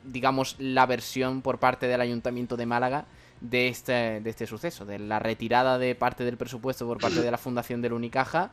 [0.04, 3.04] digamos, la versión por parte del Ayuntamiento de Málaga
[3.40, 7.30] de este, de este suceso, de la retirada de parte del presupuesto por parte de
[7.30, 8.50] la Fundación del Unicaja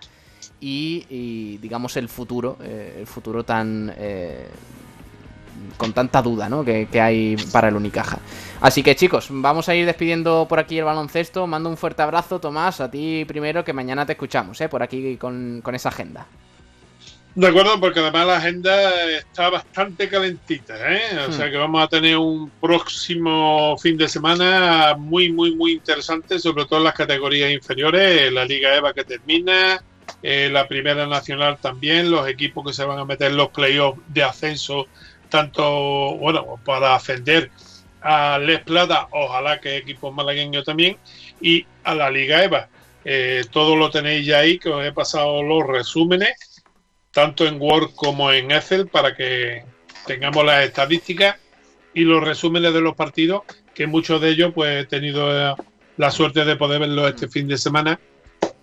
[0.59, 3.93] y, digamos, el futuro, eh, el futuro tan...
[3.97, 4.47] eh,
[5.77, 6.63] con tanta duda ¿no?
[6.63, 8.19] que, que hay para el Unicaja.
[8.61, 11.47] Así que chicos, vamos a ir despidiendo por aquí el baloncesto.
[11.47, 14.69] Mando un fuerte abrazo, Tomás, a ti primero, que mañana te escuchamos, ¿eh?
[14.69, 16.27] por aquí con, con esa agenda.
[17.35, 21.17] De acuerdo, porque además la agenda está bastante calentita, ¿eh?
[21.27, 21.31] O Hmm.
[21.31, 26.65] sea que vamos a tener un próximo fin de semana muy, muy, muy interesante, sobre
[26.65, 29.79] todo en las categorías inferiores, la Liga EVA que termina,
[30.21, 34.01] eh, la Primera Nacional también, los equipos que se van a meter en los playoffs
[34.05, 34.89] de ascenso,
[35.27, 37.49] tanto, bueno, para ascender
[38.01, 40.99] a Les Plata, ojalá que equipos malagueños también,
[41.39, 42.69] y a la Liga EVA.
[43.03, 46.31] Eh, todo lo tenéis ya ahí, que os he pasado los resúmenes
[47.13, 49.63] tanto en Word como en Excel para que
[50.05, 51.37] tengamos las estadísticas
[51.93, 55.55] y los resúmenes de los partidos, que muchos de ellos pues he tenido eh,
[55.97, 57.99] la suerte de poder verlos este fin de semana,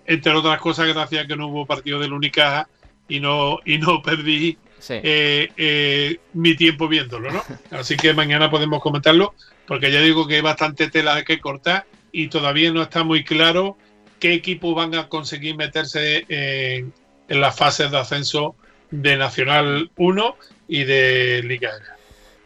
[0.05, 2.69] entre otras cosas gracias a que no hubo partido del Unicaja
[3.09, 4.95] y no, y no perdí Sí.
[5.03, 7.43] eh, eh, mi tiempo viéndolo, ¿no?
[7.79, 9.35] Así que mañana podemos comentarlo,
[9.67, 13.77] porque ya digo que hay bastante tela que cortar y todavía no está muy claro
[14.19, 16.95] qué equipos van a conseguir meterse en,
[17.31, 18.57] en las fases de ascenso
[18.91, 21.71] de Nacional 1 y de Liga.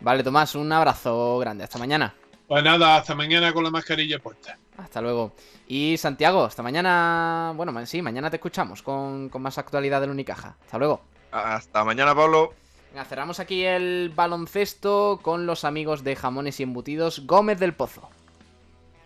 [0.01, 1.65] Vale, Tomás, un abrazo grande.
[1.65, 2.15] Hasta mañana.
[2.47, 4.59] Pues nada, hasta mañana con la mascarilla puesta.
[4.77, 5.33] Hasta luego.
[5.67, 7.55] Y Santiago, hasta mañana.
[7.57, 10.55] Bueno, sí, mañana te escuchamos con, con más actualidad del Unicaja.
[10.63, 11.01] Hasta luego.
[11.33, 12.53] Hasta mañana, Pablo.
[12.91, 18.11] Venga, cerramos aquí el baloncesto con los amigos de Jamones y Embutidos Gómez del Pozo.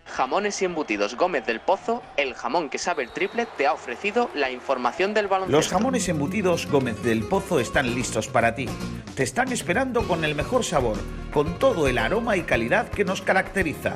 [0.09, 4.29] Jamones y Embutidos Gómez del Pozo, el jamón que sabe el triple, te ha ofrecido
[4.33, 5.57] la información del baloncesto.
[5.57, 8.67] Los jamones embutidos Gómez del Pozo están listos para ti.
[9.15, 10.97] Te están esperando con el mejor sabor,
[11.31, 13.95] con todo el aroma y calidad que nos caracteriza.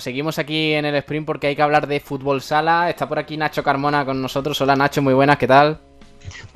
[0.00, 2.88] Bueno, seguimos aquí en el sprint porque hay que hablar de fútbol sala.
[2.88, 4.58] Está por aquí Nacho Carmona con nosotros.
[4.62, 5.78] Hola Nacho, muy buenas, ¿qué tal?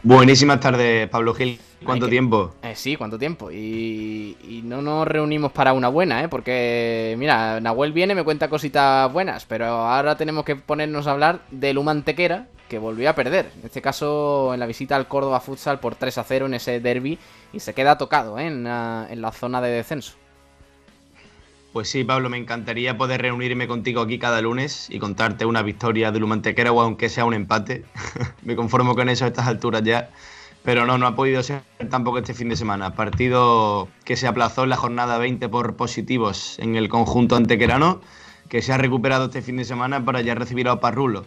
[0.02, 1.61] Buenísimas tardes, Pablo Gil.
[1.85, 2.54] ¿Cuánto tiempo?
[2.62, 3.50] Eh, sí, cuánto tiempo.
[3.50, 6.28] Y, y, no nos reunimos para una buena, ¿eh?
[6.28, 11.40] Porque, mira, Nahuel viene, me cuenta cositas buenas, pero ahora tenemos que ponernos a hablar
[11.50, 13.50] del Humantequera, que volvió a perder.
[13.59, 16.80] En este caso, en la visita al Córdoba Futsal por 3 a 0 en ese
[16.80, 17.18] derby,
[17.52, 18.46] y se queda tocado ¿eh?
[18.46, 20.14] en, en la zona de descenso.
[21.75, 26.13] Pues sí, Pablo, me encantaría poder reunirme contigo aquí cada lunes y contarte una victoria
[26.13, 27.85] del Humantequera o aunque sea un empate.
[28.45, 30.11] me conformo con eso a estas alturas ya.
[30.63, 32.95] Pero no, no ha podido ser tampoco este fin de semana.
[32.95, 38.01] Partido que se aplazó en la jornada 20 por positivos en el conjunto antequerano,
[38.49, 41.25] que se ha recuperado este fin de semana para ya recibir a Parrulo.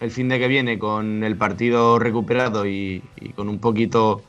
[0.00, 3.02] El fin de que viene con el partido recuperado y,
[3.34, 4.20] con un poquito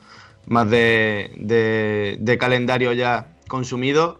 [0.47, 4.19] más de, de, de calendario ya consumido,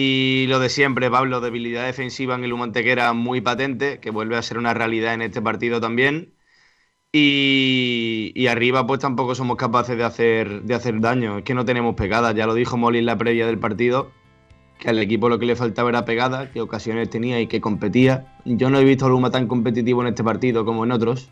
[0.00, 4.42] y lo de siempre, Pablo, debilidad defensiva en el Humantequera muy patente, que vuelve a
[4.42, 6.34] ser una realidad en este partido también.
[7.12, 11.38] Y, y, arriba, pues tampoco somos capaces de hacer, de hacer daño.
[11.38, 12.34] Es que no tenemos pegadas.
[12.36, 14.12] Ya lo dijo Molly en la previa del partido,
[14.78, 18.36] que al equipo lo que le faltaba era pegada, que ocasiones tenía y que competía.
[18.44, 21.30] Yo no he visto a Luma tan competitivo en este partido como en otros.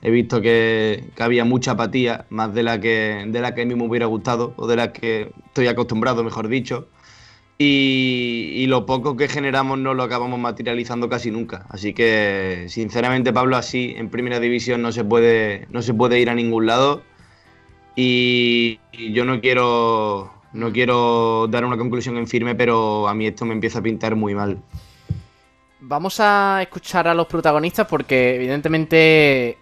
[0.00, 3.66] He visto que, que, había mucha apatía, más de la, que, de la que a
[3.66, 6.88] mí me hubiera gustado, o de la que estoy acostumbrado, mejor dicho.
[7.58, 11.64] Y, y, lo poco que generamos no lo acabamos materializando casi nunca.
[11.70, 16.28] Así que, sinceramente, Pablo, así en primera división no se puede, no se puede ir
[16.28, 17.02] a ningún lado.
[17.96, 23.46] Y, yo no quiero, no quiero dar una conclusión en firme, pero a mí esto
[23.46, 24.58] me empieza a pintar muy mal.
[25.80, 29.56] Vamos a escuchar a los protagonistas porque, evidentemente,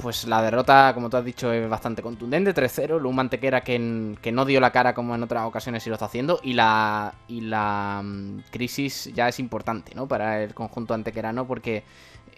[0.00, 4.32] pues la derrota, como tú has dicho, es bastante contundente, 3-0, Luz Mantequera que, que,
[4.32, 7.42] no dio la cara como en otras ocasiones y lo está haciendo, y la, y
[7.42, 10.08] la um, crisis ya es importante, ¿no?
[10.08, 11.84] Para el conjunto antequerano, porque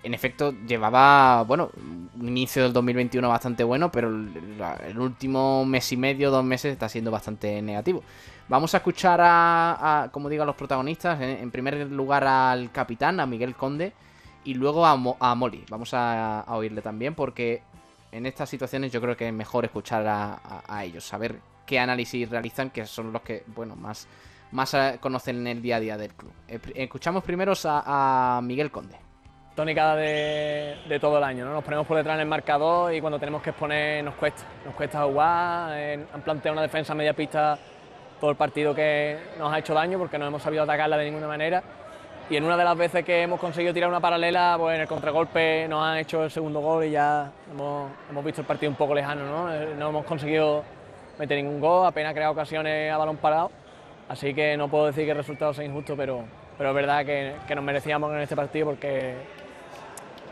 [0.03, 1.71] en efecto llevaba, bueno,
[2.19, 6.89] un inicio del 2021 bastante bueno, pero el, último mes y medio, dos meses, está
[6.89, 8.03] siendo bastante negativo.
[8.49, 13.21] Vamos a escuchar a, a como digo, a los protagonistas, en primer lugar al capitán,
[13.21, 13.93] a Miguel Conde,
[14.45, 15.65] y luego a, Mo a Molly.
[15.69, 17.63] Vamos a, a, oírle también porque
[18.11, 22.29] en estas situaciones yo creo que es mejor escuchar a, a, ellos, saber qué análisis
[22.29, 24.07] realizan, que son los que, bueno, más,
[24.51, 26.33] más eh, conocen en el día a día del club.
[26.75, 28.97] Escuchamos primero a, Miguel Conde.
[29.55, 31.53] Tónica de, de, todo el año, ¿no?
[31.53, 34.45] Nos ponemos por detrás en el marcador y cuando tenemos que exponer nos cuesta.
[34.65, 37.59] Nos cuesta jugar, eh, han planteado una defensa media pista
[38.19, 41.27] todo el partido que nos ha hecho daño porque no hemos sabido atacarla de ninguna
[41.27, 41.63] manera
[42.31, 44.89] y en una de las veces que hemos conseguido tirar una paralela, pues en el
[44.89, 48.77] contragolpe nos han hecho el segundo gol y ya hemos, hemos visto el partido un
[48.77, 49.53] poco lejano, ¿no?
[49.53, 50.63] Eh, no hemos conseguido
[51.19, 53.51] meter ningún gol, apenas creado ocasiones a balón parado,
[54.09, 56.25] así que no puedo decir que el resultado sea injusto, pero,
[56.57, 59.15] pero es verdad que, que nos merecíamos en este partido porque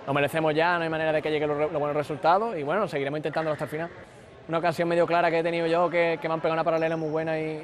[0.07, 3.19] lo merecemos ya, no hay manera de que lleguen los, buenos resultados y bueno, seguiremos
[3.19, 3.91] intentándolo hasta el final.
[4.49, 7.11] Una ocasión medio clara que he tenido yo, que me han pegado una paralela muy
[7.11, 7.63] buena y,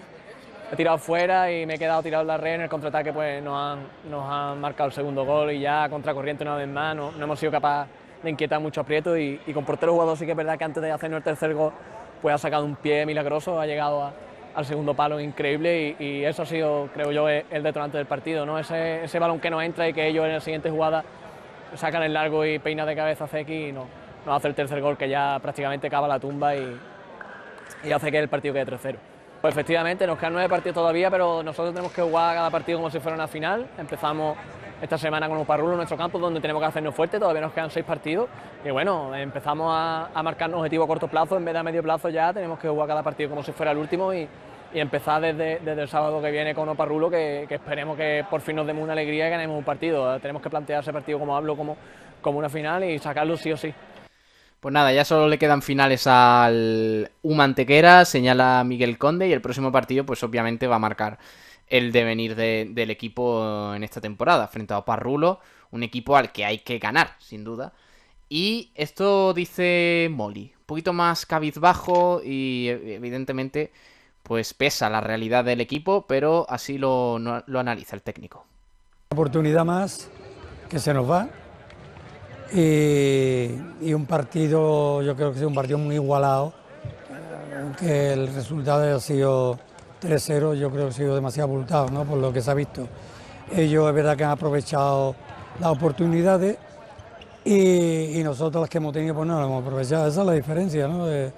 [0.70, 3.42] he tirado fuera y me he quedado tirado en la red en el contraataque pues
[3.42, 7.38] nos han, marcado el segundo gol y ya contracorriente una vez más no, no hemos
[7.38, 10.36] sido capaces de inquietar mucho a Prieto y, y, con portero jugador sí que es
[10.36, 11.72] verdad que antes de hacernos el tercer gol
[12.20, 14.10] pues ha sacado un pie milagroso, ha llegado
[14.54, 18.58] al segundo palo increíble y, eso ha sido creo yo el detonante del partido, ¿no?
[18.58, 21.04] ese, balón que nos entra y que ellos en la siguiente jugada
[21.74, 23.86] sacan el largo y peina de cabeza a Zeki y no,
[24.24, 26.76] nos hace el tercer gol que ya prácticamente cava la tumba y,
[27.84, 29.15] y hace que el partido quede 3-0.
[29.46, 32.90] Pues efectivamente, nos quedan nueve partidos todavía, pero nosotros tenemos que jugar cada partido como
[32.90, 33.64] si fuera una final.
[33.78, 34.36] Empezamos
[34.82, 37.52] esta semana con un parrulo en nuestro campo donde tenemos que hacernos fuerte, todavía nos
[37.52, 38.28] quedan seis partidos.
[38.64, 41.80] Y bueno, empezamos a, a marcarnos objetivos a corto plazo, en vez de a medio
[41.80, 44.28] plazo ya tenemos que jugar cada partido como si fuera el último y,
[44.74, 48.56] empezar desde, desde, el sábado que viene con Oparrulo, que, que esperemos que por fin
[48.56, 50.18] nos demos una alegría y ganemos un partido.
[50.18, 51.76] Tenemos que plantear ese partido, como hablo, como,
[52.20, 53.72] como una final y sacarlo sí o sí.
[54.60, 59.70] Pues nada, ya solo le quedan finales al Humantequera, señala Miguel Conde, y el próximo
[59.70, 61.18] partido, pues obviamente va a marcar
[61.68, 65.40] el devenir de, del equipo en esta temporada, frente a Oparrulo,
[65.70, 67.72] un equipo al que hay que ganar, sin duda.
[68.28, 73.72] Y esto dice Molly, un poquito más cabizbajo y evidentemente
[74.22, 78.44] pues pesa la realidad del equipo, pero así lo, lo analiza el técnico.
[79.10, 80.10] Oportunidad más
[80.68, 81.28] que se nos va,
[82.52, 86.52] y, un partido, yo creo que es un partido muy igualado,
[87.60, 89.58] aunque el resultado haya sido
[90.00, 92.04] 3-0, yo creo que ha sido demasiado abultado, ¿no?
[92.04, 92.86] por lo que se ha visto.
[93.54, 95.14] Ellos es verdad que han aprovechado
[95.60, 96.58] las oportunidades
[97.44, 100.88] y, nosotros las que hemos tenido pues no las hemos aprovechado, esa es la diferencia.
[100.88, 101.08] ¿no?
[101.08, 101.32] Es,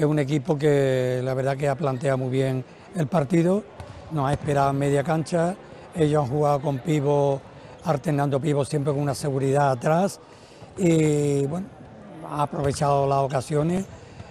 [0.00, 3.64] un equipo que la verdad que ha planteado muy bien el partido,
[4.12, 5.56] nos ha esperado media cancha,
[5.96, 7.40] ellos han jugado con pivos
[7.84, 10.20] alternando pivos siempre con una seguridad atrás
[10.78, 11.66] y bueno,
[12.30, 13.84] ha aprovechado las ocasiones.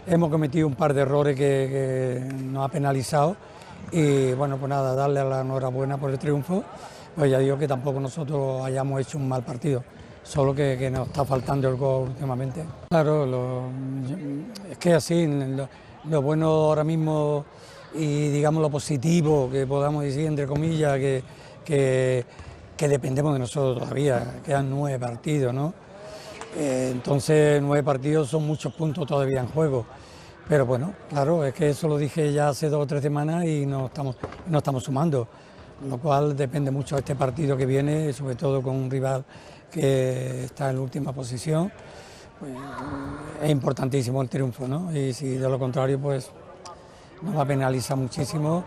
[0.06, 3.36] Hemos cometido un par de errores que, nos ha penalizado
[3.92, 6.64] y bueno, pues nada, darle la enhorabuena por el triunfo.
[7.16, 9.84] Pues ya digo que tampoco nosotros hayamos hecho un mal partido,
[10.24, 12.64] solo que, nos está faltando el gol últimamente.
[12.90, 13.66] Claro,
[14.70, 15.68] es que así, lo,
[16.10, 17.44] lo, bueno ahora mismo
[17.96, 21.24] y digamos lo positivo que podamos decir, entre comillas, que,
[21.66, 22.24] que,
[22.78, 25.74] que dependemos de nosotros todavía, quedan nueve partidos, ¿no?
[26.60, 29.86] Eh, entonces, nueve partidos son muchos puntos todavía en juego.
[30.50, 33.68] Pero bueno, claro, es que eso lo dije ya hace dos o tres semanas y
[33.68, 34.16] no estamos,
[34.48, 35.28] no estamos sumando,
[35.88, 39.24] lo cual depende mucho de este partido que viene, sobre todo con un rival
[39.72, 41.72] que está en última posición.
[42.40, 42.54] Pues,
[43.44, 44.92] es importantísimo el triunfo, ¿no?
[44.96, 46.32] Y si de lo contrario, pues
[47.22, 48.64] nos va a penalizar muchísimo.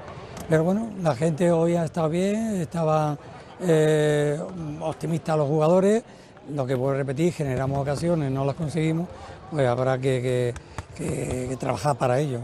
[0.48, 3.18] Pero bueno, la gente hoy ha estado bien, estaban
[3.60, 4.38] eh,
[4.80, 6.04] optimistas los jugadores,
[6.48, 9.08] lo que puedo repetir, generamos ocasiones, no las conseguimos,
[9.50, 10.54] pues habrá que,
[10.96, 12.40] que trabajar para ello.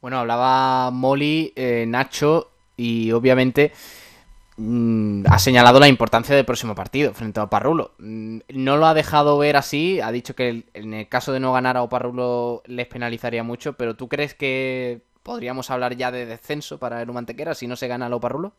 [0.00, 3.72] Bueno, hablaba Molly, eh, Nacho y obviamente
[4.56, 7.92] mmm, ha señalado la importancia del próximo partido frente a Oparrulo.
[7.98, 11.52] Mm, no lo ha dejado ver así, ha dicho que en el caso de no
[11.52, 16.78] ganar a Oparrulo les penalizaría mucho, pero ¿tú crees que podríamos hablar ya de descenso
[16.78, 18.52] para el Mantequera si no se gana a Oparrulo?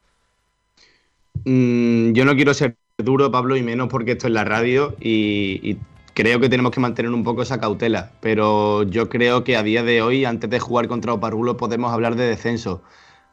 [1.45, 5.77] Mm, yo no quiero ser duro, Pablo, y menos porque esto es la radio y,
[6.13, 8.11] creo que tenemos que mantener un poco esa cautela.
[8.21, 12.15] Pero yo creo que a día de hoy, antes de jugar contra Oparrulo, podemos hablar
[12.15, 12.83] de descenso.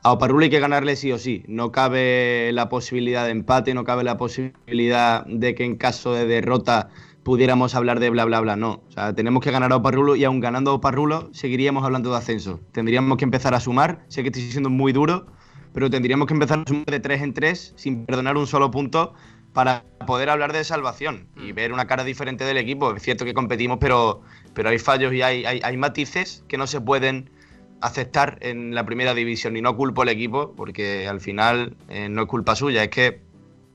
[0.02, 1.44] A Oparrulo hay que ganarle sí o sí.
[1.48, 6.26] No cabe la posibilidad de empate, no cabe la posibilidad de que en caso de
[6.26, 6.88] derrota
[7.24, 8.56] pudiéramos hablar de bla bla bla.
[8.56, 8.82] No.
[8.88, 12.16] O sea, tenemos que ganar a Oparrulo y aún ganando a Oparrulo seguiríamos hablando de
[12.16, 12.60] ascenso.
[12.72, 14.04] Tendríamos que empezar a sumar.
[14.08, 15.26] Sé que estoy siendo muy duro,
[15.72, 19.14] pero tendríamos que empezar de 3 en 3 sin perdonar un solo punto
[19.52, 22.94] para poder hablar de salvación y ver una cara diferente del equipo.
[22.94, 24.22] Es cierto que competimos, pero,
[24.54, 27.30] pero hay fallos y hay, hay, hay matices que no se pueden
[27.80, 29.56] aceptar en la primera división.
[29.56, 33.20] Y no culpo al equipo, porque al final eh, no es culpa suya, es que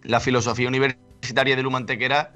[0.04, 2.34] la filosofía universitaria de Lumantequera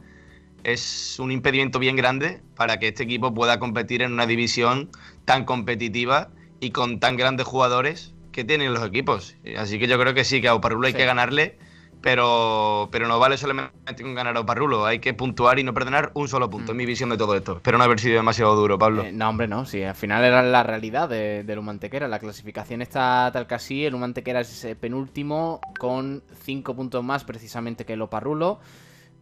[0.63, 4.89] es un impedimento bien grande para que este equipo pueda competir en una división
[5.25, 6.29] tan competitiva
[6.59, 9.35] y con tan grandes jugadores que tienen los equipos.
[9.57, 10.99] Así que yo creo que sí, que a Oparrulo hay sí.
[10.99, 11.57] que ganarle
[12.01, 16.11] pero, pero no vale solamente con ganar a Oparrulo, hay que puntuar y no perdonar
[16.13, 16.75] un solo punto, mm.
[16.75, 17.57] es mi visión de todo esto.
[17.57, 19.03] Espero no haber sido demasiado duro, Pablo.
[19.03, 22.81] Eh, no, hombre, no, sí, al final era la realidad de, de Lumantequera, la clasificación
[22.81, 28.01] está tal que así, el Lumantequera es penúltimo con 5 puntos más precisamente que el
[28.01, 28.59] Oparrulo,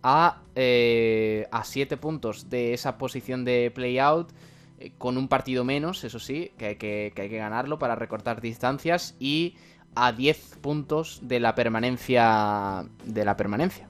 [0.03, 4.31] a 7 eh, a siete puntos de esa posición de play-out,
[4.79, 9.55] eh, con un partido menos, eso sí, que hay que, ganarlo para recortar distancias y
[9.95, 13.87] a 10 puntos de la permanencia de la permanencia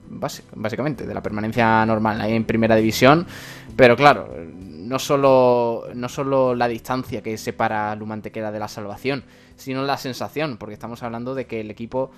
[0.54, 3.26] básicamente de la permanencia normal ahí en primera división.
[3.74, 9.24] Pero claro no solo no solo la distancia que separa a Lumantequera de la salvación
[9.56, 12.12] sino la sensación porque estamos hablando de que el equipo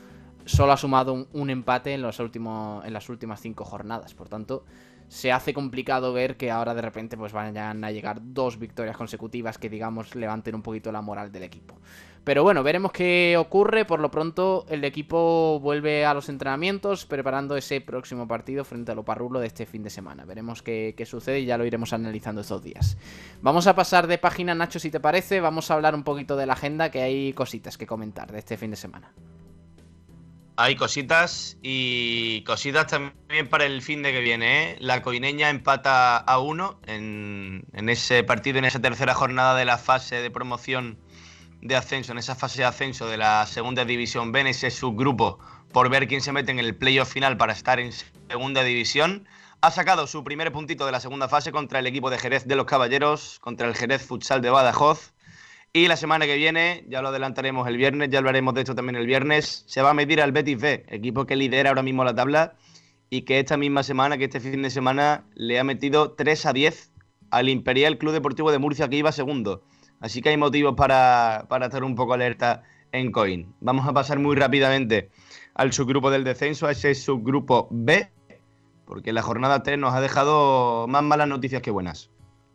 [0.45, 4.13] solo ha sumado un, un empate en los últimos en las últimas cinco jornadas.
[4.13, 4.65] Por tanto
[5.09, 9.59] se hace complicado ver que ahora de repente pues vayan a llegar dos victorias consecutivas
[9.59, 11.75] que digamos levanten un poquito la moral del equipo.
[12.25, 13.87] Pero bueno, veremos qué ocurre.
[13.87, 18.95] Por lo pronto el equipo vuelve a los entrenamientos preparando ese próximo partido frente a
[18.95, 20.27] Loparrulo de este fin de semana.
[20.27, 22.99] Veremos qué, qué sucede y ya lo iremos analizando estos días.
[23.41, 25.41] Vamos a pasar de página, Nacho, si te parece.
[25.41, 28.59] Vamos a hablar un poquito de la agenda, que hay cositas que comentar de este
[28.59, 29.11] fin de semana
[30.61, 34.73] hay cositas y cositas también para el fin de que viene.
[34.73, 34.77] ¿eh?
[34.81, 39.79] La Coineña empata a uno en, en, ese partido, en esa tercera jornada de la
[39.79, 40.99] fase de promoción
[41.63, 45.39] de ascenso, en esa fase de ascenso de la segunda división B, en ese subgrupo,
[45.73, 47.93] por ver quién se mete en el playoff final para estar en
[48.29, 49.29] segunda división.
[49.61, 52.57] Ha sacado su primer puntito de la segunda fase contra el equipo de Jerez de
[52.57, 55.13] los Caballeros, contra el Jerez Futsal de Badajoz.
[55.73, 58.97] Y la semana que viene, ya lo adelantaremos el viernes, ya hablaremos de esto también
[58.97, 62.15] el viernes, se va a medir al Betis B, equipo que lidera ahora mismo la
[62.15, 62.55] tabla
[63.11, 66.53] y que esta misma semana, que este fin de semana, le ha metido 3 a
[66.53, 66.93] 10
[67.31, 69.63] al Imperial Club Deportivo de Murcia, que iba segundo.
[70.01, 72.63] Así que hay motivos para, para estar un poco alerta
[72.93, 73.55] en Coin.
[73.61, 75.11] Vamos a pasar muy rápidamente
[75.55, 78.09] al subgrupo del descenso, a ese subgrupo B,
[78.87, 82.11] porque la jornada 3 nos ha dejado más malas noticias que buenas.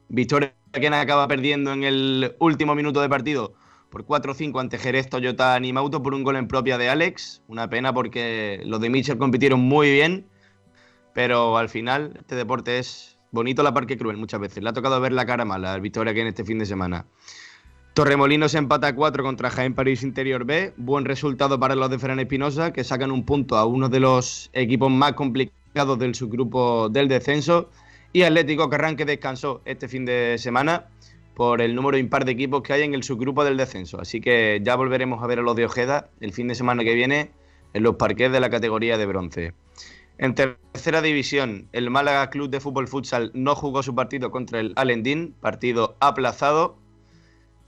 [0.10, 3.54] Victoria quien acaba perdiendo en el último minuto de partido
[3.94, 7.44] por 4-5 ante Jerez, Toyota Animauto por un gol en propia de Alex.
[7.48, 10.28] Una pena porque los de Mitchell compitieron muy bien,
[11.14, 14.64] pero al final este deporte es bonito la parque cruel muchas veces.
[14.64, 17.06] Le ha tocado ver la cara mala al Victoria que en este fin de semana.
[17.94, 20.74] Torremolinos empata a 4 contra Jaén París Interior B.
[20.78, 24.50] Buen resultado para los de Ferran Espinosa, que sacan un punto a uno de los
[24.54, 27.70] equipos más complicados del subgrupo del descenso.
[28.14, 30.88] Y Atlético arranque descansó este fin de semana
[31.34, 34.00] por el número impar de equipos que hay en el subgrupo del descenso.
[34.00, 36.94] Así que ya volveremos a ver a los de Ojeda el fin de semana que
[36.94, 37.32] viene
[37.74, 39.54] en los parques de la categoría de bronce.
[40.20, 44.74] En tercera división, el Málaga Club de Fútbol Futsal no jugó su partido contra el
[44.76, 46.78] Alendín, partido aplazado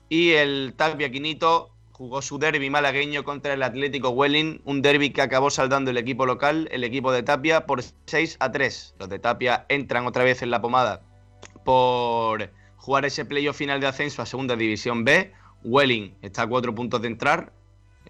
[0.09, 5.21] y el Tapia Quinito jugó su derby malagueño contra el Atlético Welling, un derby que
[5.21, 8.95] acabó saldando el equipo local, el equipo de Tapia, por 6 a 3.
[8.99, 11.03] Los de Tapia entran otra vez en la pomada
[11.63, 15.31] por jugar ese playoff final de ascenso a Segunda División B.
[15.63, 17.53] Welling está a cuatro puntos de entrar,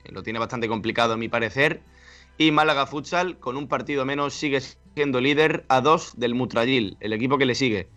[0.04, 1.84] eh, lo tiene bastante complicado a mi parecer.
[2.40, 4.62] Y Málaga Futsal, con un partido menos, sigue
[4.96, 7.88] siendo líder a dos del Mutrayil, el equipo que le sigue.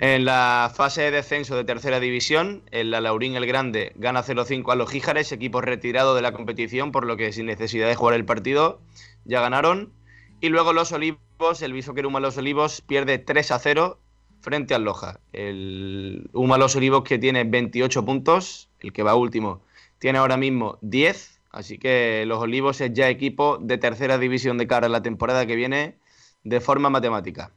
[0.00, 4.76] En la fase de descenso de tercera división, el Laurín el Grande gana 0-5 a
[4.76, 8.24] los Gíjares, equipo retirado de la competición, por lo que sin necesidad de jugar el
[8.24, 8.80] partido
[9.24, 9.92] ya ganaron.
[10.40, 13.96] Y luego los Olivos, el Viso Uma Los Olivos pierde 3-0
[14.40, 15.18] frente al Loja.
[15.32, 19.62] El Uma Los Olivos que tiene 28 puntos, el que va último
[19.98, 24.68] tiene ahora mismo 10, así que los Olivos es ya equipo de tercera división de
[24.68, 25.98] cara a la temporada que viene
[26.44, 27.52] de forma matemática.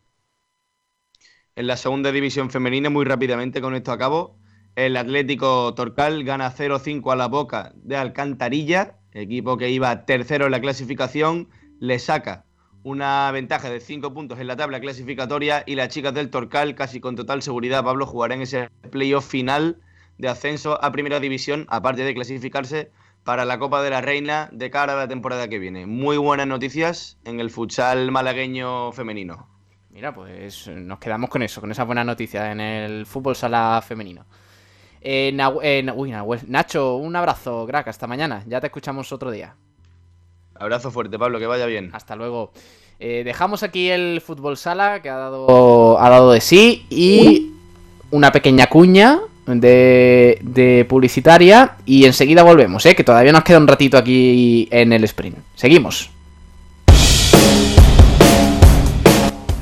[1.58, 4.38] En la segunda división femenina, muy rápidamente con esto a cabo,
[4.78, 10.52] el Atlético Torcal gana 0-5 a la boca de Alcantarilla, equipo que iba tercero en
[10.52, 11.50] la clasificación,
[11.82, 12.46] le saca
[12.84, 17.02] una ventaja de 5 puntos en la tabla clasificatoria y las chicas del Torcal, casi
[17.02, 19.82] con total seguridad, Pablo, jugarán ese playoff final
[20.18, 22.92] de ascenso a primera división, aparte de clasificarse
[23.26, 25.86] para la Copa de la Reina de cara a la temporada que viene.
[25.86, 29.51] Muy buenas noticias en el futsal malagueño femenino.
[29.94, 34.26] Mira, pues nos quedamos con eso, con esa buena noticia en el fútbol sala femenino.
[35.02, 35.34] Eh,
[36.48, 38.44] Nacho, un abrazo, crack, hasta mañana.
[38.48, 39.56] Ya te escuchamos otro día.
[40.56, 41.90] Abrazo fuerte, Pablo, que vaya bien.
[41.94, 42.52] Hasta luego.
[43.00, 47.52] Eh, dejamos aquí el fútbol sala que ha dado, ha dado de sí y
[48.12, 52.96] una pequeña cuña de, de publicitaria y enseguida volvemos, ¿eh?
[52.96, 55.38] que todavía nos queda un ratito aquí en el sprint.
[55.56, 56.12] Seguimos.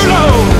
[0.00, 0.59] you know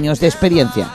[0.01, 0.87] de experiencia.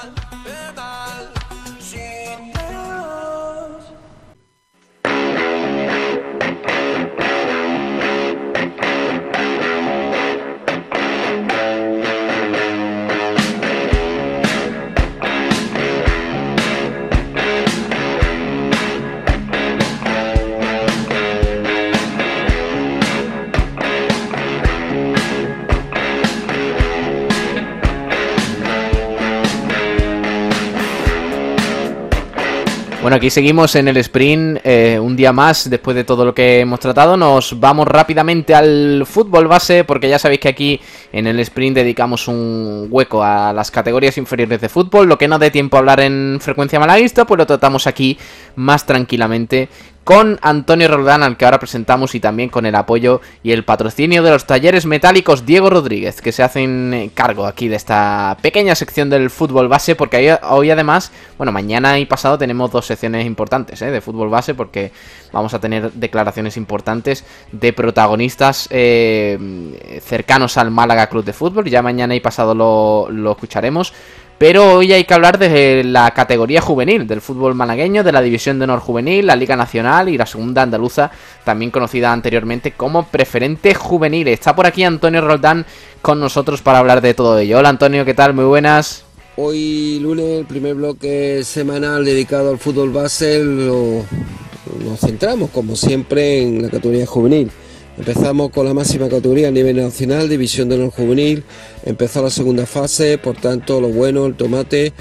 [33.16, 36.78] Aquí seguimos en el sprint eh, un día más después de todo lo que hemos
[36.80, 37.16] tratado.
[37.16, 40.78] Nos vamos rápidamente al fútbol base porque ya sabéis que aquí
[41.12, 45.08] en el sprint dedicamos un hueco a las categorías inferiores de fútbol.
[45.08, 48.18] Lo que no dé tiempo a hablar en frecuencia malaguista, pues lo tratamos aquí
[48.54, 49.70] más tranquilamente
[50.07, 54.22] con Antonio Roldán, al que ahora presentamos, y también con el apoyo y el patrocinio
[54.22, 59.11] de los talleres metálicos Diego Rodríguez, que se hacen cargo aquí de esta pequeña sección
[59.11, 63.90] del fútbol base, porque hoy además, bueno, mañana y pasado tenemos dos secciones importantes ¿eh?
[63.90, 64.92] de fútbol base, porque
[65.32, 71.82] vamos a tener declaraciones importantes de protagonistas eh, cercanos al Málaga Club de Fútbol, ya
[71.82, 73.92] mañana y pasado lo, lo escucharemos.
[74.39, 78.59] Pero hoy hay que hablar de la categoría juvenil del fútbol malagueño, de la División
[78.59, 81.11] de Honor Juvenil, la Liga Nacional y la Segunda Andaluza,
[81.43, 84.28] también conocida anteriormente como Preferente Juvenil.
[84.28, 85.64] Está por aquí Antonio Roldán
[86.03, 87.59] con nosotros para hablar de todo ello.
[87.59, 88.34] Hola Antonio, ¿qué tal?
[88.34, 89.05] Muy buenas.
[89.37, 96.61] hoy lunes, el primer bloque semanal dedicado al fútbol base, nos centramos como siempre en
[96.61, 97.51] la categoría juvenil.
[97.99, 101.45] Empezamos con la máxima categoría a nivel nacional, División de Honor Juvenil.
[101.87, 104.93] Empezó la segunda fase, por tanto, lo bueno, el tomate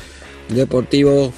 [0.49, 1.33] deportivo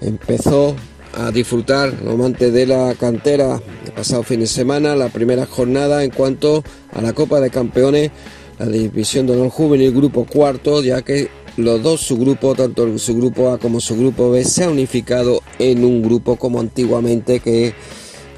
[0.00, 0.74] empezó
[1.12, 6.02] a disfrutar los amantes de la cantera el pasado fin de semana, la primera jornada
[6.02, 8.10] en cuanto a la Copa de Campeones,
[8.58, 11.28] la División de Honor Juvenil, grupo cuarto, ya que
[11.58, 15.84] los dos subgrupos, tanto el subgrupo A como el subgrupo B, se han unificado en
[15.84, 17.74] un grupo como antiguamente que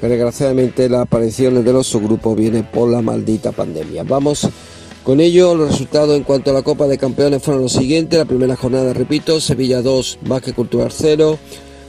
[0.01, 4.03] desgraciadamente las apariciones de los subgrupos vienen por la maldita pandemia.
[4.03, 4.49] Vamos
[5.03, 8.19] con ello, los resultados en cuanto a la Copa de Campeones fueron los siguientes.
[8.19, 11.39] La primera jornada, repito, Sevilla 2, Vázquez Cultural 0,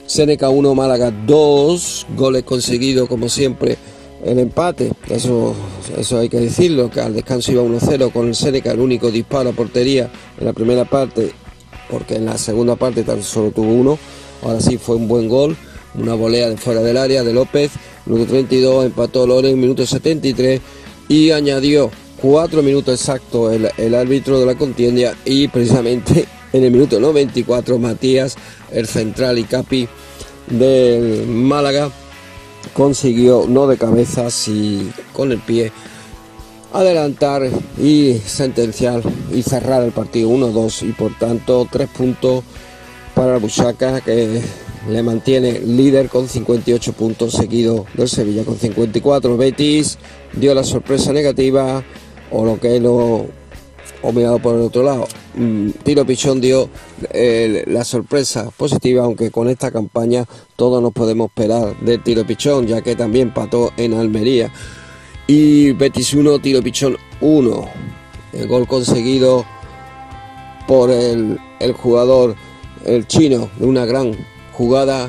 [0.07, 3.77] Seneca 1, Málaga 2, goles conseguidos como siempre
[4.25, 5.55] el empate, eso,
[5.97, 9.51] eso hay que decirlo, que al descanso iba 1-0 con el Seneca, el único disparo
[9.51, 11.33] a portería en la primera parte,
[11.91, 13.99] porque en la segunda parte tan solo tuvo uno,
[14.43, 15.57] ahora sí fue un buen gol,
[15.95, 17.71] una volea de fuera del área de López,
[18.07, 20.61] minuto 32 empató Loren, minuto 73
[21.09, 21.91] y añadió
[22.21, 27.79] cuatro minutos exactos el, el árbitro de la contienda y precisamente en el minuto 94
[27.79, 28.37] Matías,
[28.73, 29.89] el central y capi
[30.49, 31.91] del Málaga,
[32.75, 35.73] consiguió no de cabeza, sí con el pie
[36.73, 37.49] adelantar
[37.79, 39.03] y sentenciar
[39.33, 42.45] y cerrar el partido 1-2 y por tanto tres puntos
[43.15, 44.41] para la Buchaca que
[44.89, 49.99] le mantiene líder con 58 puntos seguido del Sevilla con 54 Betis
[50.33, 51.83] dio la sorpresa negativa
[52.31, 53.27] o lo que lo
[54.03, 56.71] o mirado por el otro lado mm, Tiro Pichón dio
[57.13, 60.25] eh, la sorpresa positiva aunque con esta campaña
[60.57, 64.51] todos nos podemos esperar del Tiro Pichón ya que también pató en Almería
[65.33, 67.69] y Betis 1, Tiro Pichón 1.
[68.33, 69.45] El gol conseguido
[70.67, 72.35] por el, el jugador,
[72.85, 74.17] el chino, de una gran
[74.53, 75.09] jugada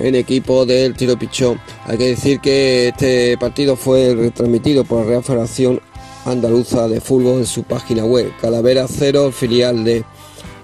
[0.00, 1.60] en equipo del Tiro Pichón.
[1.86, 5.80] Hay que decir que este partido fue retransmitido por la Real Federación
[6.24, 8.32] Andaluza de Fútbol en su página web.
[8.40, 10.04] Calavera 0, filial de,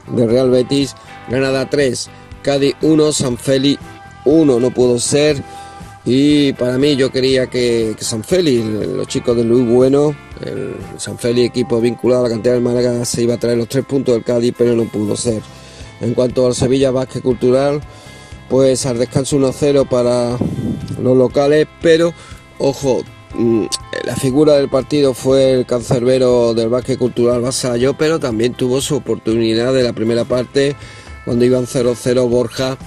[0.09, 0.94] de Real Betis.
[1.28, 2.09] Granada 3,
[2.42, 3.80] Cádiz 1, San Félix
[4.24, 4.61] 1.
[4.61, 5.42] No pudo ser.
[6.04, 11.18] Y para mí yo quería que, San Félix, los chicos de Luis Bueno, el San
[11.18, 14.14] Félix, equipo vinculado a la cantera del Málaga, se iba a traer los tres puntos
[14.14, 15.42] del Cádiz, pero no pudo ser.
[16.00, 17.82] En cuanto al Sevilla Vázquez Cultural,
[18.48, 20.38] pues al descanso 1-0 para
[21.02, 22.14] los locales, pero
[22.59, 23.02] ojo,
[24.04, 28.96] la figura del partido fue el cancerbero del Vázquez Cultural Vasallo, pero también tuvo su
[28.96, 30.76] oportunidad de la primera parte,
[31.24, 32.78] cuando iban 0-0 Borja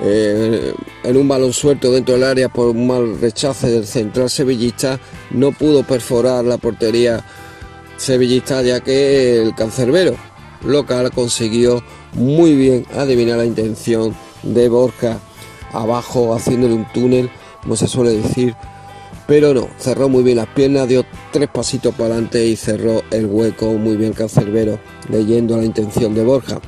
[0.00, 0.72] eh,
[1.04, 4.98] en un balón suelto dentro del área por un mal rechace del central sevillista,
[5.30, 7.22] no pudo perforar la portería
[7.98, 10.16] sevillista ya que el cancerbero
[10.64, 11.82] local consiguió
[12.14, 15.18] muy bien adivinar la intención de Borja
[15.72, 17.30] abajo haciéndole un túnel,
[17.62, 18.56] como se suele decir,
[19.30, 23.26] pero no, cerró muy bien las piernas, dio tres pasitos para adelante y cerró el
[23.26, 26.60] hueco muy bien Cancerbero, leyendo la intención de Borja.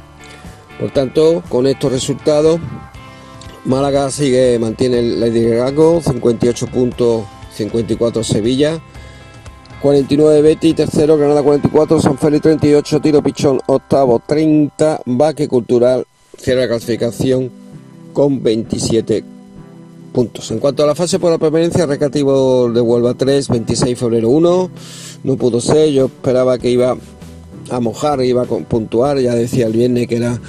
[0.79, 2.61] Por tanto, con estos resultados,
[3.65, 8.81] Málaga sigue, mantiene el liderazgo, 58 puntos, 54 Sevilla,
[9.81, 16.07] 49 Betty, tercero, Granada 44, San Félix 38, Tiro Pichón, octavo 30, Baque Cultural,
[16.39, 17.51] cierra la clasificación
[18.13, 19.32] con 27
[20.13, 20.51] puntos.
[20.51, 24.71] En cuanto a la fase por la permanencia, Recreativo de Huelva 3, 26 febrero 1,
[25.25, 26.97] no pudo ser, yo esperaba que iba
[27.71, 30.41] a mojar, iba a puntuar, ya decía el viernes que era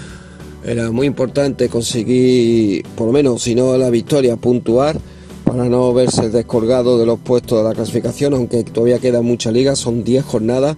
[0.66, 4.98] era muy importante conseguir, por lo menos, si no la victoria, puntuar
[5.44, 9.76] para no verse descolgado de los puestos de la clasificación, aunque todavía queda mucha liga,
[9.76, 10.78] son 10 jornadas,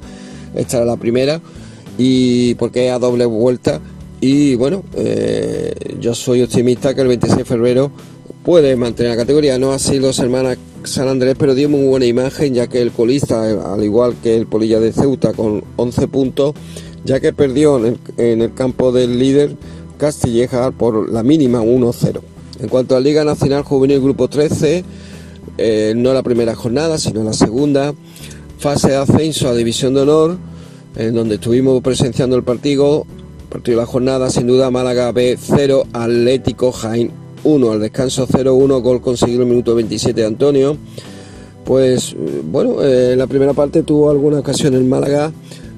[0.55, 1.39] esta era la primera,
[1.97, 3.79] y porque es a doble vuelta.
[4.21, 7.91] Y bueno, eh, yo soy optimista que el 26 de febrero
[8.45, 9.57] puede mantener la categoría.
[9.57, 13.73] No así los hermanos San Andrés, pero dio muy buena imagen, ya que el colista,
[13.73, 16.53] al igual que el Polilla de Ceuta, con 11 puntos,
[17.03, 19.55] ya que perdió en el, campo del líder
[19.97, 22.21] Castilleja por la mínima 1-0.
[22.59, 24.83] En cuanto a Liga Nacional Juvenil Grupo 13,
[25.57, 27.95] eh, no la primera jornada, sino la segunda,
[28.59, 30.37] fase de ascenso a División de Honor,
[30.95, 33.07] en donde estuvimos presenciando el partido,
[33.49, 38.81] partido de la jornada, sin duda Málaga B 0, Atlético Jaén 1, al descanso 0-1,
[38.81, 40.77] gol conseguido en el minuto 27 de Antonio.
[41.63, 45.31] Pues eh, bueno, eh, en la primera parte tuvo alguna ocasión el Málaga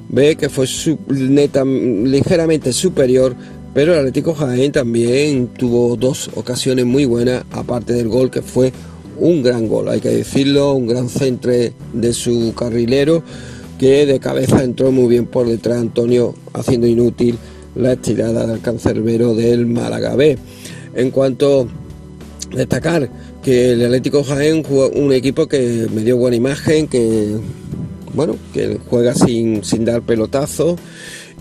[0.09, 3.35] B que fue su- ligeramente superior,
[3.73, 8.71] pero el Atlético Jaén también tuvo dos ocasiones muy buenas, aparte del gol que fue
[9.19, 13.23] un gran gol, hay que decirlo, un gran centre de su carrilero
[13.79, 17.37] que de cabeza entró muy bien por detrás Antonio haciendo inútil
[17.75, 20.37] la estirada del cancerbero del Málaga B.
[20.93, 21.67] En cuanto
[22.51, 23.09] destacar
[23.43, 27.37] que el Atlético Jaén jugó un equipo que me dio buena imagen, que
[28.13, 30.75] bueno, que juega sin, sin dar pelotazo.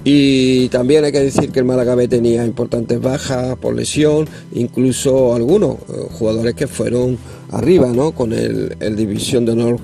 [0.05, 5.35] Y también hay que decir que el Málaga B tenía importantes bajas por lesión, incluso
[5.35, 7.19] algunos eh, jugadores que fueron
[7.51, 8.13] arriba, ¿no?
[8.13, 9.79] Con el, el División de Honor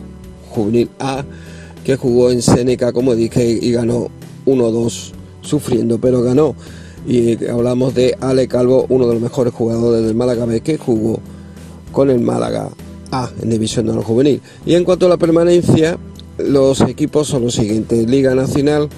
[0.51, 1.25] Juvenil A,
[1.83, 4.11] que jugó en Seneca, como dije, y ganó
[4.47, 6.55] 1-2, sufriendo, pero ganó.
[7.07, 11.21] Y hablamos de Ale Calvo, uno de los mejores jugadores del Málaga B, que jugó
[11.91, 12.71] con el Málaga
[13.11, 14.41] A en División de Honor Juvenil.
[14.65, 15.99] Y en cuanto a la permanencia,
[16.39, 18.09] los equipos son los siguientes.
[18.09, 18.89] Liga Nacional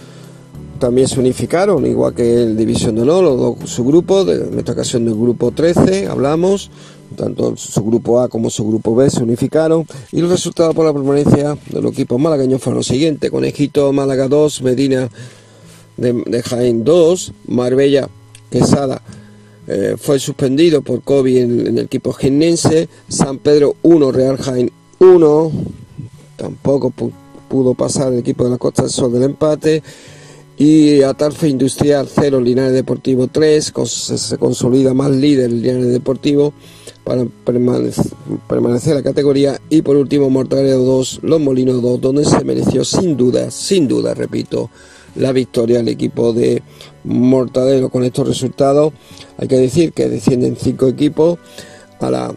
[0.78, 5.04] también se unificaron, igual que el División de Honor, los dos subgrupos, en esta ocasión
[5.04, 6.70] del grupo 13 hablamos,
[7.16, 10.92] tanto su grupo A como su grupo B se unificaron y los resultados por la
[10.92, 15.08] permanencia de los equipos malagueños fueron los siguientes, Conejito Málaga 2, Medina
[15.96, 18.08] de, de Jaén 2, Marbella
[18.50, 19.02] Quesada
[19.66, 24.70] eh, fue suspendido por COVID en, en, el equipo jiennense, San Pedro 1, Real Jaén
[24.98, 25.52] 1,
[26.36, 26.92] tampoco
[27.48, 29.82] pudo pasar el equipo de la Costa del Sol del empate.
[30.56, 36.52] Y Atarfe Industrial 0, Linares Deportivo 3, se consolida más líder Linares Deportivo
[37.02, 38.06] para permanecer,
[38.48, 39.60] permanecer la categoría.
[39.68, 44.14] Y por último, Mortadelo 2, Los Molinos 2, donde se mereció sin duda, sin duda,
[44.14, 44.70] repito,
[45.16, 46.62] la victoria al equipo de
[47.04, 47.88] Mortadelo.
[47.88, 48.92] Con estos resultados,
[49.38, 51.38] hay que decir que descienden cinco equipos
[52.00, 52.34] a la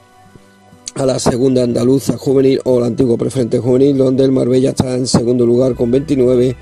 [1.01, 5.05] a la segunda andaluza juvenil o la antigua preferente juvenil, donde el Marbella está en
[5.05, 6.55] segundo lugar con 29,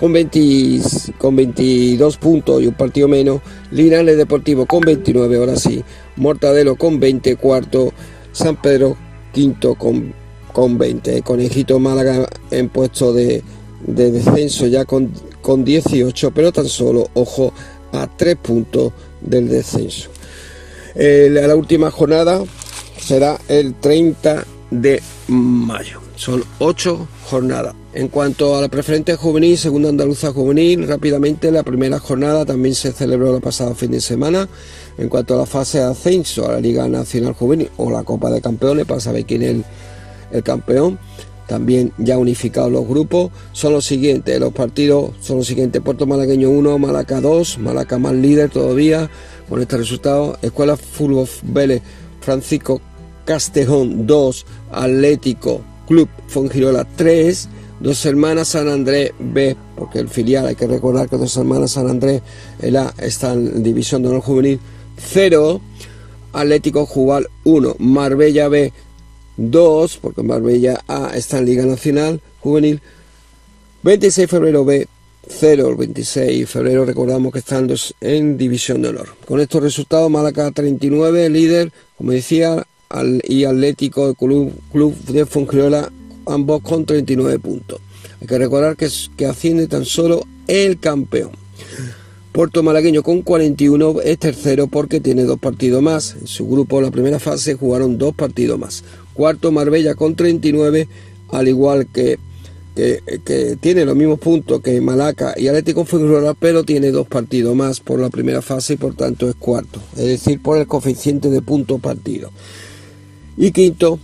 [0.00, 0.80] con, 20,
[1.18, 3.40] con 22 puntos y un partido menos,
[3.70, 5.84] Linares Deportivo con 29, ahora sí,
[6.16, 7.92] Mortadelo con 20, cuarto,
[8.32, 8.96] San Pedro
[9.32, 10.12] quinto con,
[10.52, 13.44] con 20, Conejito Málaga en puesto de,
[13.86, 15.12] de descenso ya con,
[15.50, 17.52] con 18, pero tan solo, ojo,
[17.90, 20.08] a 3 puntos del descenso.
[20.94, 22.44] La última jornada
[23.00, 26.02] será el 30 de mayo.
[26.14, 27.74] Son ocho jornadas.
[27.94, 32.92] En cuanto a la preferente juvenil, segunda andaluza juvenil, rápidamente la primera jornada también se
[32.92, 34.48] celebró el pasado fin de semana.
[34.98, 38.30] En cuanto a la fase de ascenso a la Liga Nacional Juvenil o la Copa
[38.30, 39.56] de Campeones, para saber quién es
[40.30, 41.00] el campeón,
[41.50, 46.48] también ya unificados los grupos, son los siguientes, los partidos son los siguientes, Puerto Malagueño
[46.48, 49.10] 1, Malaca 2, Malaca más líder todavía,
[49.48, 51.82] con este resultado, Escuela Fútbol Vélez,
[52.20, 52.80] Francisco
[53.24, 57.48] Castejón 2, Atlético Club Fongirola 3,
[57.80, 61.90] Dos Hermanas San Andrés B, porque el filial hay que recordar que Dos Hermanas San
[61.90, 62.22] Andrés
[62.60, 64.60] la, está en División de Honor Juvenil
[64.98, 65.60] 0,
[66.32, 68.72] Atlético Jubal 1, Marbella B
[69.40, 72.80] 2, porque Marbella A está en Liga Nacional Juvenil,
[73.82, 74.86] 26 de febrero B
[75.28, 77.68] 0, el 26 de febrero recordamos que están
[78.00, 79.08] en División de Honor.
[79.26, 82.66] Con estos resultados, Málaga 39, líder, como decía,
[83.24, 85.90] y Atlético Club, Club de Foncriola,
[86.26, 87.80] ambos con 39 puntos.
[88.20, 91.30] Hay que recordar que, que asciende tan solo el campeón.
[92.32, 96.16] Puerto Malagueño con 41 es tercero porque tiene dos partidos más.
[96.20, 98.84] En su grupo, la primera fase, jugaron dos partidos más.
[99.20, 100.88] Cuarto, Marbella con 39,
[101.32, 102.18] al igual que,
[102.74, 107.80] que, tiene los mismos puntos que Malaca y Atlético Fuengirola, pero tiene dos partidos más
[107.80, 109.78] por la primera fase y por tanto es cuarto.
[109.92, 112.30] Es decir, por el coeficiente de puntos partido.
[113.36, 113.98] Y quinto,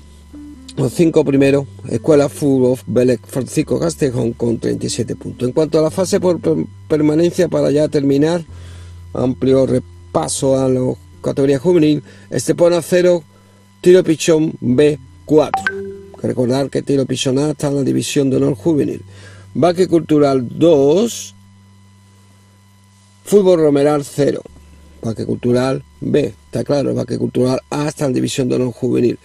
[0.76, 5.48] los cinco primeros, Escuela Fútbol Vélez Francisco Castejón con 37 puntos.
[5.48, 6.38] En cuanto a la fase por
[6.88, 8.44] permanencia, para ya terminar,
[9.14, 10.92] amplio repaso a la
[11.22, 13.24] categoría juvenil, Estepona 0,
[13.80, 15.64] Tiro Pichón B 4.
[16.18, 19.02] Que recordar que Tiro Pichón A está en la división de honor juvenil.
[19.52, 21.34] Baque Cultural 2,
[23.24, 24.40] Fútbol Romeral 0.
[25.02, 29.18] Baque Cultural B, está claro, Baque Cultural A está en División de Honor Juvenil.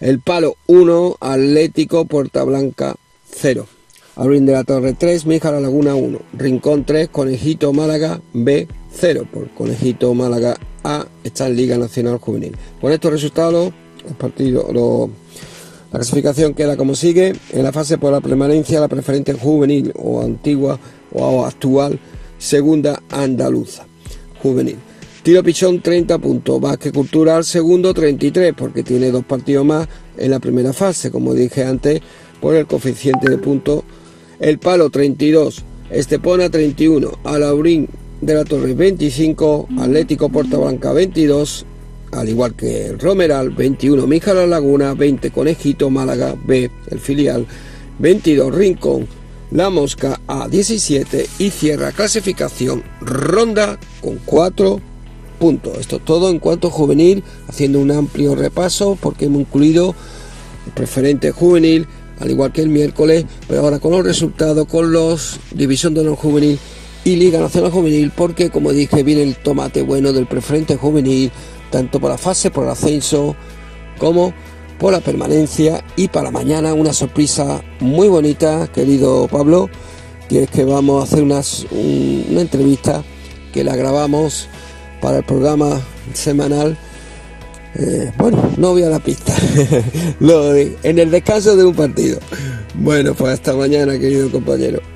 [0.00, 2.96] El Palo 1, Atlético Puerta Blanca
[3.30, 3.66] 0.
[4.16, 6.18] Abril de la Torre 3, Mija la Laguna 1.
[6.32, 9.28] Rincón 3, Conejito Málaga B 0.
[9.30, 12.56] Por Conejito Málaga A está en Liga Nacional Juvenil.
[12.80, 13.72] Con estos resultados,
[14.08, 15.10] el partido, lo,
[15.92, 17.34] la clasificación queda como sigue.
[17.52, 20.78] En la fase por la permanencia, la preferente juvenil o antigua
[21.12, 21.98] o actual,
[22.38, 23.86] segunda andaluza
[24.42, 24.76] juvenil.
[25.22, 30.38] Tiro Pichón 30 puntos, Vázquez Cultural segundo 33 porque tiene dos partidos más en la
[30.38, 32.00] primera fase, como dije antes,
[32.40, 33.82] por el coeficiente de puntos.
[34.38, 37.88] El Palo 32, Estepona 31, Alaurín
[38.20, 41.66] de la Torre 25, Atlético Portablanca 22,
[42.16, 47.46] al igual que Romeral 21, Mija la Laguna 20, Conejito Málaga B, el filial
[47.98, 49.06] 22, Rincón
[49.50, 54.80] la Mosca a 17 y cierra clasificación ronda con 4
[55.38, 55.78] puntos.
[55.78, 59.94] Esto es todo en cuanto juvenil, haciendo un amplio repaso porque hemos incluido
[60.74, 61.86] preferente juvenil,
[62.18, 66.16] al igual que el miércoles, pero ahora con los resultados, con los División de Honor
[66.16, 66.58] Juvenil
[67.06, 71.30] y Liga Nacional Juvenil, porque como dije, viene el tomate bueno del preferente juvenil,
[71.70, 73.36] tanto por la fase, por el ascenso,
[73.96, 74.34] como
[74.80, 79.70] por la permanencia y para mañana una sorpresa muy bonita, querido Pablo,
[80.28, 83.04] que es que vamos a hacer una entrevista
[83.52, 84.48] que la grabamos
[85.00, 85.80] para el programa
[86.12, 86.76] semanal.
[87.76, 89.32] Eh, bueno, no voy a la pista,
[90.82, 92.18] en el descanso de un partido.
[92.74, 94.95] Bueno, pues hasta mañana, querido compañero.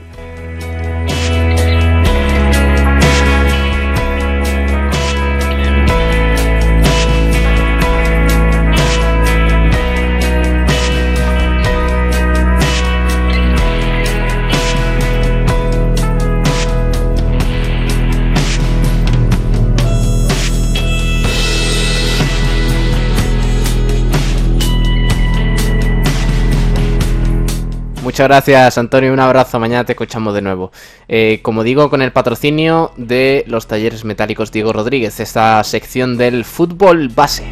[28.11, 29.13] Muchas gracias, Antonio.
[29.13, 29.61] Un abrazo.
[29.61, 30.73] Mañana te escuchamos de nuevo.
[31.07, 36.45] Eh, como digo, con el patrocinio de los talleres metálicos Diego Rodríguez, esta sección del
[36.45, 37.45] fútbol base.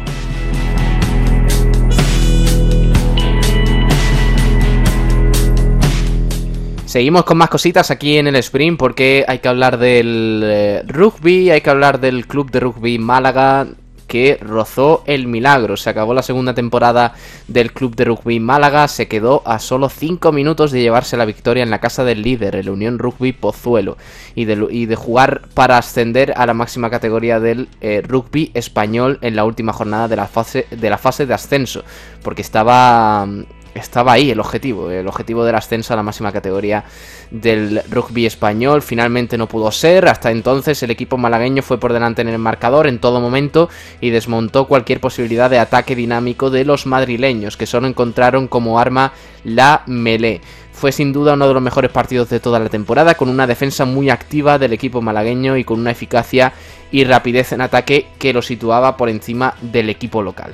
[6.83, 11.51] Seguimos con más cositas aquí en el sprint porque hay que hablar del eh, rugby,
[11.51, 13.65] hay que hablar del club de rugby Málaga,
[14.09, 15.77] que rozó el milagro.
[15.77, 17.13] Se acabó la segunda temporada
[17.47, 21.63] del Club de Rugby Málaga, se quedó a solo 5 minutos de llevarse la victoria
[21.63, 23.97] en la casa del líder, el Unión Rugby Pozuelo,
[24.35, 29.45] y de, jugar para ascender a la máxima categoría del eh, rugby español en la
[29.45, 31.83] última jornada de la fase de, la fase de ascenso,
[32.23, 33.27] porque estaba
[33.73, 36.83] estaba ahí el objetivo, el objetivo del ascenso a la máxima categoría
[37.31, 38.81] del rugby español.
[38.81, 42.87] Finalmente no pudo ser, hasta entonces el equipo malagueño fue por delante en el marcador
[42.87, 43.69] en todo momento
[44.01, 49.13] y desmontó cualquier posibilidad de ataque dinámico de los madrileños, que solo encontraron como arma
[49.43, 50.41] la melee.
[50.71, 53.83] Fue sin duda uno de los mejores partidos de toda la temporada, con una defensa
[53.83, 56.53] muy activa del equipo malagueño y con una eficacia
[56.89, 60.53] y rapidez en ataque que lo situaba por encima del equipo local.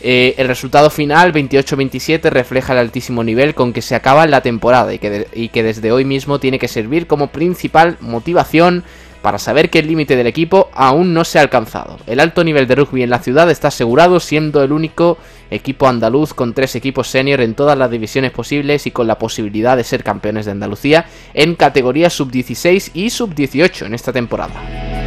[0.00, 4.92] Eh, el resultado final, 28-27, refleja el altísimo nivel con que se acaba la temporada
[4.92, 8.84] y que, y que desde hoy mismo tiene que servir como principal motivación
[9.26, 11.98] para saber que el límite del equipo aún no se ha alcanzado.
[12.06, 15.18] El alto nivel de rugby en la ciudad está asegurado siendo el único
[15.50, 19.76] equipo andaluz con tres equipos senior en todas las divisiones posibles y con la posibilidad
[19.76, 25.05] de ser campeones de Andalucía en categorías sub-16 y sub-18 en esta temporada.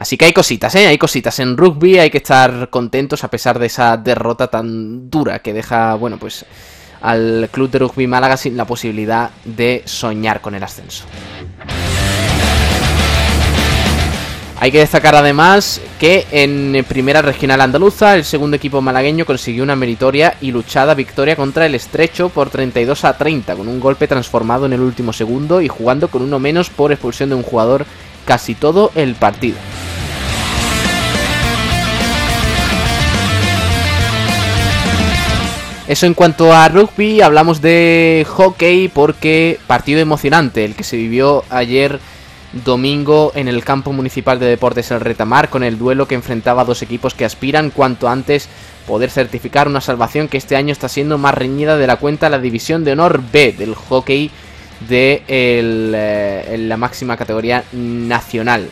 [0.00, 0.86] Así que hay cositas, ¿eh?
[0.86, 5.40] Hay cositas en rugby, hay que estar contentos a pesar de esa derrota tan dura
[5.40, 6.46] que deja, bueno, pues
[7.02, 11.04] al Club de Rugby Málaga sin la posibilidad de soñar con el ascenso.
[14.58, 19.76] Hay que destacar además que en Primera Regional Andaluza el segundo equipo malagueño consiguió una
[19.76, 24.64] meritoria y luchada victoria contra el Estrecho por 32 a 30 con un golpe transformado
[24.64, 27.84] en el último segundo y jugando con uno menos por expulsión de un jugador
[28.24, 29.56] casi todo el partido.
[35.90, 41.42] Eso en cuanto a rugby, hablamos de hockey porque partido emocionante el que se vivió
[41.50, 41.98] ayer
[42.52, 46.64] domingo en el campo municipal de deportes El Retamar con el duelo que enfrentaba a
[46.64, 48.48] dos equipos que aspiran cuanto antes
[48.86, 52.38] poder certificar una salvación que este año está siendo más reñida de la cuenta la
[52.38, 54.30] división de honor B del hockey
[54.88, 58.70] de eh, la máxima categoría nacional.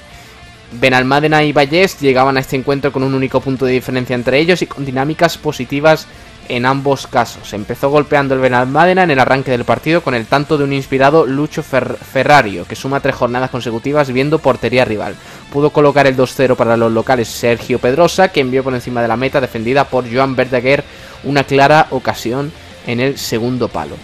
[0.73, 4.61] Benalmádena y Vallés llegaban a este encuentro con un único punto de diferencia entre ellos
[4.61, 6.07] y con dinámicas positivas
[6.49, 7.53] en ambos casos.
[7.53, 11.27] Empezó golpeando el Benalmádena en el arranque del partido con el tanto de un inspirado
[11.27, 15.15] Lucho Ferrario, que suma tres jornadas consecutivas viendo portería rival.
[15.53, 19.17] Pudo colocar el 2-0 para los locales Sergio Pedrosa, que envió por encima de la
[19.17, 20.85] meta defendida por Joan Verdaguer
[21.25, 22.53] una clara ocasión
[22.87, 23.97] en el segundo palo.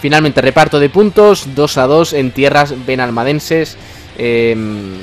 [0.00, 3.76] Finalmente reparto de puntos, 2 a 2 en tierras benalmadenses.
[4.18, 4.94] Em,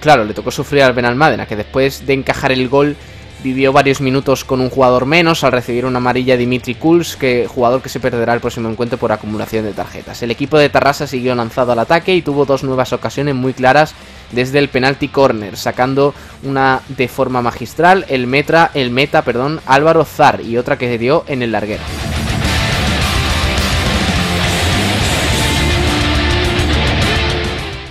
[0.00, 2.96] claro, le tocó sufrir al Benalmádena, que después de encajar el gol
[3.44, 7.82] vivió varios minutos con un jugador menos al recibir una amarilla Dimitri Kuls, que jugador
[7.82, 10.22] que se perderá el próximo encuentro por acumulación de tarjetas.
[10.22, 13.94] El equipo de Tarrasa siguió lanzado al ataque y tuvo dos nuevas ocasiones muy claras
[14.32, 20.06] desde el penalti corner, sacando una de forma magistral el metra, el meta, perdón, Álvaro
[20.06, 21.82] Zar y otra que se dio en el larguero.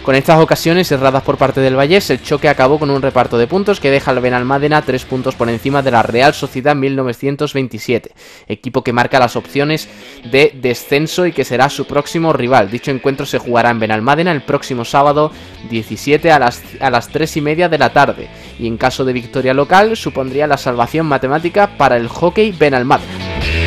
[0.03, 3.47] Con estas ocasiones erradas por parte del Vallés, el choque acabó con un reparto de
[3.47, 8.11] puntos que deja al Benalmádena tres puntos por encima de la Real Sociedad 1927,
[8.49, 9.87] equipo que marca las opciones
[10.29, 12.69] de descenso y que será su próximo rival.
[12.69, 15.31] Dicho encuentro se jugará en Benalmádena el próximo sábado
[15.69, 18.27] 17 a las, a las 3 y media de la tarde,
[18.59, 23.62] y en caso de victoria local supondría la salvación matemática para el hockey Benalmádena.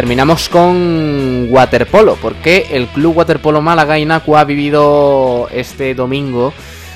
[0.00, 6.54] Terminamos con waterpolo, porque el Club Waterpolo Málaga Inacu ha vivido este domingo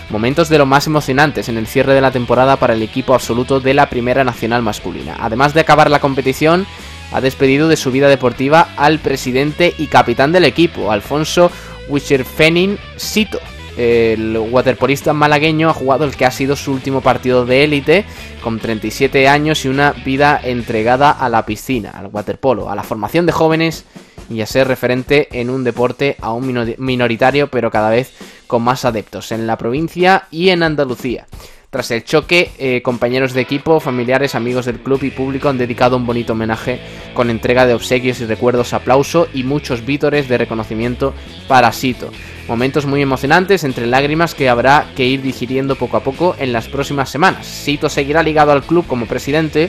[0.09, 3.61] momentos de lo más emocionantes en el cierre de la temporada para el equipo absoluto
[3.61, 5.19] de la Primera Nacional masculina.
[5.21, 6.67] Además de acabar la competición,
[7.13, 11.51] ha despedido de su vida deportiva al presidente y capitán del equipo, Alfonso
[11.89, 13.39] Wischerfenin Sito,
[13.77, 18.05] el waterpolista malagueño ha jugado el que ha sido su último partido de élite,
[18.43, 23.27] con 37 años y una vida entregada a la piscina, al waterpolo, a la formación
[23.27, 23.85] de jóvenes
[24.31, 28.13] y a ser referente en un deporte aún minoritario, pero cada vez
[28.47, 31.27] con más adeptos en la provincia y en Andalucía.
[31.75, 35.97] Tras el choque, eh, compañeros de equipo, familiares, amigos del club y público han dedicado
[35.97, 36.79] un bonito homenaje
[37.15, 41.15] con entrega de obsequios y recuerdos, aplauso y muchos vítores de reconocimiento
[41.49, 42.13] para Sito.
[42.47, 46.69] Momentos muy emocionantes entre lágrimas que habrá que ir digiriendo poco a poco en las
[46.69, 47.45] próximas semanas.
[47.45, 49.69] Sito seguirá ligado al club como presidente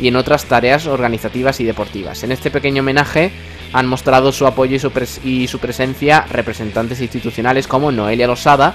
[0.00, 2.24] y en otras tareas organizativas y deportivas.
[2.24, 3.30] En este pequeño homenaje
[3.72, 4.76] han mostrado su apoyo
[5.24, 8.74] y su, presencia representantes institucionales como Noelia Losada,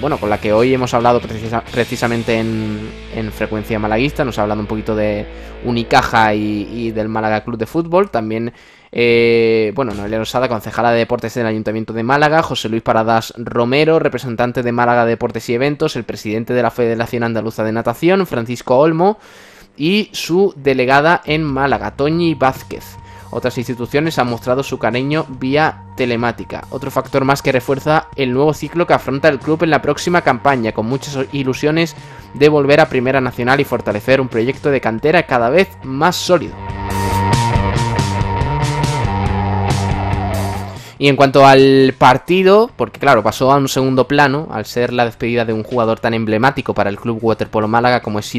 [0.00, 4.66] bueno, con la que hoy hemos hablado precisamente en, Frecuencia Malaguista, nos ha hablado un
[4.66, 5.26] poquito de
[5.64, 8.52] Unicaja y, y del Málaga Club de Fútbol, también
[8.92, 13.98] eh, bueno, Noelia Rosada, concejala de deportes del Ayuntamiento de Málaga, José Luis Paradas Romero,
[13.98, 18.78] representante de Málaga Deportes y Eventos, el presidente de la Federación Andaluza de Natación, Francisco
[18.78, 19.18] Olmo,
[19.76, 22.99] y su delegada en Málaga, Toñi Vázquez.
[23.30, 28.52] Otras instituciones han mostrado su cariño vía telemática, otro factor más que refuerza el nuevo
[28.54, 31.94] ciclo que afronta el club en la próxima campaña, con muchas ilusiones
[32.34, 36.54] de volver a Primera Nacional y fortalecer un proyecto de cantera cada vez más sólido.
[41.00, 45.06] Y en cuanto al partido, porque claro, pasó a un segundo plano, al ser la
[45.06, 48.30] despedida de un jugador tan emblemático para el club Waterpolo Málaga como es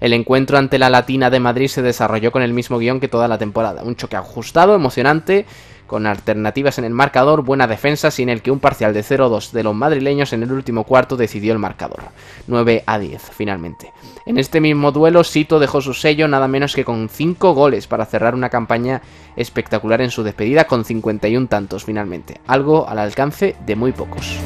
[0.00, 3.26] el encuentro ante la Latina de Madrid se desarrolló con el mismo guion que toda
[3.26, 3.82] la temporada.
[3.84, 5.46] Un choque ajustado, emocionante,
[5.94, 9.62] con alternativas en el marcador, buena defensa, sin el que un parcial de 0-2 de
[9.62, 12.02] los madrileños en el último cuarto decidió el marcador.
[12.48, 13.92] 9 a 10, finalmente.
[14.26, 18.06] En este mismo duelo, Sito dejó su sello nada menos que con 5 goles para
[18.06, 19.02] cerrar una campaña
[19.36, 24.40] espectacular en su despedida con 51 tantos finalmente, algo al alcance de muy pocos.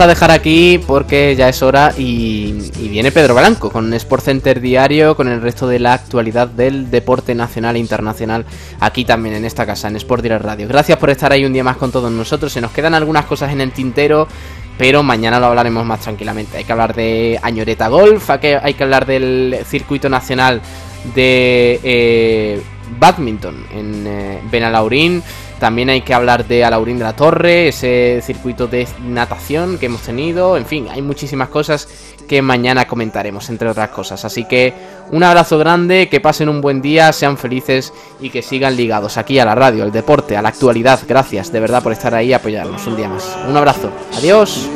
[0.00, 4.60] A dejar aquí porque ya es hora y, y, viene Pedro Blanco con Sport Center
[4.60, 8.44] Diario, con el resto de la actualidad del deporte nacional e internacional
[8.80, 10.68] aquí también en esta casa, en Sport Direct Radio.
[10.68, 12.52] Gracias por estar ahí un día más con todos nosotros.
[12.52, 14.28] Se nos quedan algunas cosas en el tintero,
[14.76, 16.58] pero mañana lo hablaremos más tranquilamente.
[16.58, 20.60] Hay que hablar de Añoreta Golf, hay que, hay que hablar del circuito nacional
[21.14, 22.62] de eh,
[22.98, 25.22] badminton en eh, Benalaurín.
[25.58, 30.02] También hay que hablar de Alaurín de la Torre, ese circuito de natación que hemos
[30.02, 30.56] tenido.
[30.56, 31.88] En fin, hay muchísimas cosas
[32.28, 34.24] que mañana comentaremos, entre otras cosas.
[34.24, 34.72] Así que
[35.10, 39.38] un abrazo grande, que pasen un buen día, sean felices y que sigan ligados aquí
[39.38, 41.00] a la radio, al deporte, a la actualidad.
[41.08, 43.36] Gracias de verdad por estar ahí y apoyarnos un día más.
[43.48, 43.90] Un abrazo.
[44.16, 44.68] Adiós.